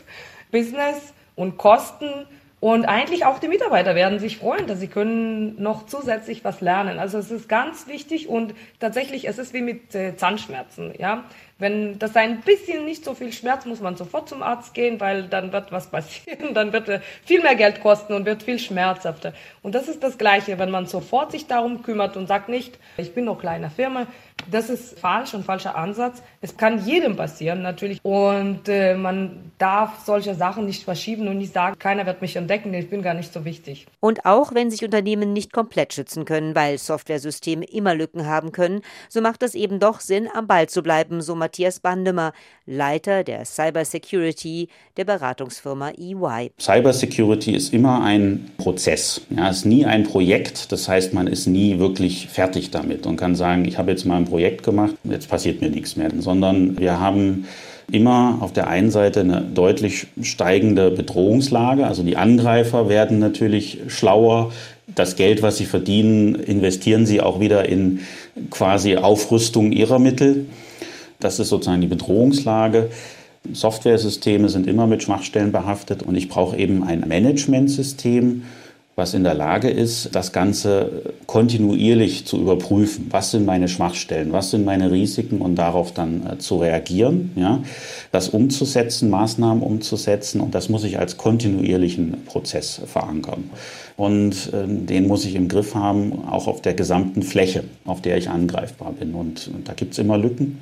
Business 0.50 1.12
und 1.36 1.58
Kosten 1.58 2.26
und 2.62 2.84
eigentlich 2.84 3.24
auch 3.24 3.40
die 3.40 3.48
Mitarbeiter 3.48 3.96
werden 3.96 4.20
sich 4.20 4.36
freuen, 4.36 4.68
dass 4.68 4.78
sie 4.78 4.86
können 4.86 5.60
noch 5.60 5.84
zusätzlich 5.86 6.44
was 6.44 6.60
lernen. 6.60 7.00
Also 7.00 7.18
es 7.18 7.32
ist 7.32 7.48
ganz 7.48 7.88
wichtig 7.88 8.28
und 8.28 8.54
tatsächlich, 8.78 9.26
es 9.26 9.38
ist 9.38 9.52
wie 9.52 9.62
mit 9.62 9.92
äh, 9.96 10.14
Zahnschmerzen. 10.14 10.94
Ja, 10.96 11.24
wenn 11.58 11.98
das 11.98 12.14
ein 12.14 12.40
bisschen 12.42 12.84
nicht 12.84 13.04
so 13.04 13.14
viel 13.14 13.32
Schmerz, 13.32 13.66
muss 13.66 13.80
man 13.80 13.96
sofort 13.96 14.28
zum 14.28 14.44
Arzt 14.44 14.74
gehen, 14.74 15.00
weil 15.00 15.24
dann 15.24 15.52
wird 15.52 15.72
was 15.72 15.90
passieren, 15.90 16.54
dann 16.54 16.72
wird 16.72 16.88
er 16.88 17.02
viel 17.24 17.42
mehr 17.42 17.56
Geld 17.56 17.80
kosten 17.80 18.12
und 18.12 18.26
wird 18.26 18.44
viel 18.44 18.60
schmerzhafter. 18.60 19.32
Und 19.62 19.74
das 19.74 19.88
ist 19.88 20.00
das 20.04 20.16
Gleiche, 20.16 20.60
wenn 20.60 20.70
man 20.70 20.86
sofort 20.86 21.32
sich 21.32 21.48
darum 21.48 21.82
kümmert 21.82 22.16
und 22.16 22.28
sagt 22.28 22.48
nicht, 22.48 22.78
ich 22.96 23.12
bin 23.12 23.24
noch 23.24 23.40
kleine 23.40 23.70
Firma, 23.70 24.06
das 24.50 24.70
ist 24.70 24.98
falsch 24.98 25.34
und 25.34 25.44
falscher 25.44 25.76
Ansatz. 25.76 26.22
Es 26.40 26.56
kann 26.56 26.84
jedem 26.84 27.16
passieren 27.16 27.62
natürlich 27.62 28.04
und 28.04 28.68
äh, 28.68 28.94
man 28.94 29.52
darf 29.58 30.04
solche 30.04 30.34
Sachen 30.34 30.66
nicht 30.66 30.82
verschieben 30.84 31.28
und 31.28 31.38
nicht 31.38 31.52
sagen, 31.52 31.78
keiner 31.78 32.06
wird 32.06 32.20
mich 32.20 32.36
entdecken, 32.36 32.74
ich 32.74 32.90
bin 32.90 33.02
gar 33.02 33.14
nicht 33.14 33.32
so 33.32 33.44
wichtig. 33.44 33.86
Und 34.00 34.24
auch 34.26 34.54
wenn 34.54 34.70
sich 34.70 34.84
Unternehmen 34.84 35.32
nicht 35.32 35.52
komplett 35.52 35.92
schützen 35.92 36.24
können, 36.24 36.54
weil 36.54 36.78
Softwaresysteme 36.78 37.64
immer 37.64 37.94
Lücken 37.94 38.26
haben 38.26 38.52
können, 38.52 38.82
so 39.08 39.20
macht 39.20 39.42
es 39.42 39.54
eben 39.54 39.78
doch 39.78 40.00
Sinn, 40.00 40.28
am 40.32 40.46
Ball 40.46 40.68
zu 40.68 40.82
bleiben, 40.82 41.20
so 41.22 41.34
Matthias 41.34 41.80
Bandemer, 41.80 42.32
Leiter 42.66 43.24
der 43.24 43.44
Cybersecurity 43.44 44.68
der 44.96 45.04
Beratungsfirma 45.04 45.90
EY. 45.98 46.52
Cybersecurity 46.60 47.54
ist 47.54 47.72
immer 47.72 48.02
ein 48.02 48.50
Prozess. 48.56 49.22
Ja, 49.30 49.48
ist 49.48 49.64
nie 49.64 49.86
ein 49.86 50.04
Projekt. 50.04 50.72
Das 50.72 50.88
heißt, 50.88 51.14
man 51.14 51.26
ist 51.26 51.46
nie 51.46 51.78
wirklich 51.78 52.28
fertig 52.28 52.70
damit 52.70 53.06
und 53.06 53.16
kann 53.16 53.34
sagen, 53.34 53.64
ich 53.64 53.78
habe 53.78 53.90
jetzt 53.90 54.04
mal 54.04 54.21
ein 54.22 54.26
Projekt 54.26 54.62
gemacht, 54.62 54.94
jetzt 55.04 55.28
passiert 55.28 55.60
mir 55.60 55.70
nichts 55.70 55.96
mehr. 55.96 56.10
Sondern 56.18 56.78
wir 56.78 57.00
haben 57.00 57.46
immer 57.90 58.38
auf 58.40 58.52
der 58.52 58.68
einen 58.68 58.90
Seite 58.90 59.20
eine 59.20 59.42
deutlich 59.42 60.06
steigende 60.22 60.90
Bedrohungslage. 60.90 61.86
Also 61.86 62.02
die 62.02 62.16
Angreifer 62.16 62.88
werden 62.88 63.18
natürlich 63.18 63.78
schlauer. 63.88 64.52
Das 64.94 65.16
Geld, 65.16 65.42
was 65.42 65.58
sie 65.58 65.66
verdienen, 65.66 66.34
investieren 66.34 67.06
sie 67.06 67.20
auch 67.20 67.40
wieder 67.40 67.68
in 67.68 68.00
quasi 68.50 68.96
Aufrüstung 68.96 69.72
ihrer 69.72 69.98
Mittel. 69.98 70.46
Das 71.20 71.38
ist 71.38 71.48
sozusagen 71.48 71.80
die 71.80 71.86
Bedrohungslage. 71.86 72.90
Softwaresysteme 73.52 74.48
sind 74.48 74.66
immer 74.66 74.86
mit 74.86 75.02
Schwachstellen 75.02 75.52
behaftet 75.52 76.02
und 76.02 76.14
ich 76.14 76.28
brauche 76.28 76.56
eben 76.56 76.84
ein 76.84 77.04
Managementsystem, 77.06 78.44
was 78.94 79.14
in 79.14 79.24
der 79.24 79.32
Lage 79.32 79.70
ist, 79.70 80.14
das 80.14 80.32
Ganze 80.32 81.14
kontinuierlich 81.26 82.26
zu 82.26 82.38
überprüfen. 82.38 83.06
Was 83.10 83.30
sind 83.30 83.46
meine 83.46 83.68
Schwachstellen? 83.68 84.32
Was 84.32 84.50
sind 84.50 84.66
meine 84.66 84.90
Risiken? 84.90 85.40
Und 85.40 85.56
darauf 85.56 85.92
dann 85.92 86.26
äh, 86.26 86.38
zu 86.38 86.56
reagieren, 86.58 87.32
ja, 87.34 87.62
das 88.10 88.28
umzusetzen, 88.28 89.08
Maßnahmen 89.08 89.62
umzusetzen. 89.62 90.42
Und 90.42 90.54
das 90.54 90.68
muss 90.68 90.84
ich 90.84 90.98
als 90.98 91.16
kontinuierlichen 91.16 92.24
Prozess 92.26 92.82
verankern. 92.86 93.44
Und 93.96 94.52
äh, 94.52 94.66
den 94.66 95.06
muss 95.06 95.24
ich 95.24 95.36
im 95.36 95.48
Griff 95.48 95.74
haben, 95.74 96.28
auch 96.28 96.46
auf 96.46 96.60
der 96.60 96.74
gesamten 96.74 97.22
Fläche, 97.22 97.64
auf 97.86 98.02
der 98.02 98.18
ich 98.18 98.28
angreifbar 98.28 98.92
bin. 98.92 99.14
Und, 99.14 99.50
und 99.54 99.68
da 99.68 99.72
gibt 99.72 99.92
es 99.92 99.98
immer 99.98 100.18
Lücken. 100.18 100.58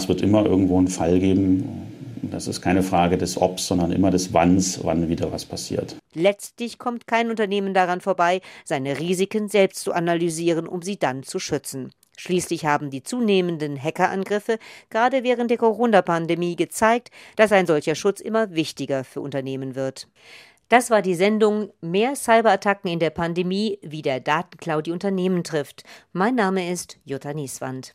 Es 0.00 0.08
wird 0.08 0.20
immer 0.20 0.44
irgendwo 0.44 0.78
einen 0.78 0.88
Fall 0.88 1.20
geben, 1.20 1.91
das 2.30 2.46
ist 2.46 2.60
keine 2.60 2.82
Frage 2.82 3.18
des 3.18 3.36
Obs, 3.36 3.66
sondern 3.66 3.92
immer 3.92 4.10
des 4.10 4.32
Wanns, 4.32 4.84
wann 4.84 5.08
wieder 5.08 5.32
was 5.32 5.44
passiert. 5.44 5.96
Letztlich 6.14 6.78
kommt 6.78 7.06
kein 7.06 7.30
Unternehmen 7.30 7.74
daran 7.74 8.00
vorbei, 8.00 8.40
seine 8.64 8.98
Risiken 8.98 9.48
selbst 9.48 9.82
zu 9.82 9.92
analysieren, 9.92 10.66
um 10.68 10.82
sie 10.82 10.98
dann 10.98 11.22
zu 11.22 11.38
schützen. 11.38 11.92
Schließlich 12.16 12.66
haben 12.66 12.90
die 12.90 13.02
zunehmenden 13.02 13.82
Hackerangriffe 13.82 14.58
gerade 14.90 15.24
während 15.24 15.50
der 15.50 15.58
Corona-Pandemie 15.58 16.56
gezeigt, 16.56 17.10
dass 17.36 17.52
ein 17.52 17.66
solcher 17.66 17.94
Schutz 17.94 18.20
immer 18.20 18.54
wichtiger 18.54 19.02
für 19.02 19.20
Unternehmen 19.20 19.74
wird. 19.74 20.08
Das 20.68 20.90
war 20.90 21.02
die 21.02 21.14
Sendung 21.14 21.70
Mehr 21.80 22.14
Cyberattacken 22.14 22.90
in 22.90 22.98
der 22.98 23.10
Pandemie, 23.10 23.78
wie 23.82 24.00
der 24.00 24.20
Datenklau 24.20 24.80
die 24.80 24.92
Unternehmen 24.92 25.44
trifft. 25.44 25.84
Mein 26.12 26.34
Name 26.34 26.70
ist 26.70 26.98
Jutta 27.04 27.34
Nieswand. 27.34 27.92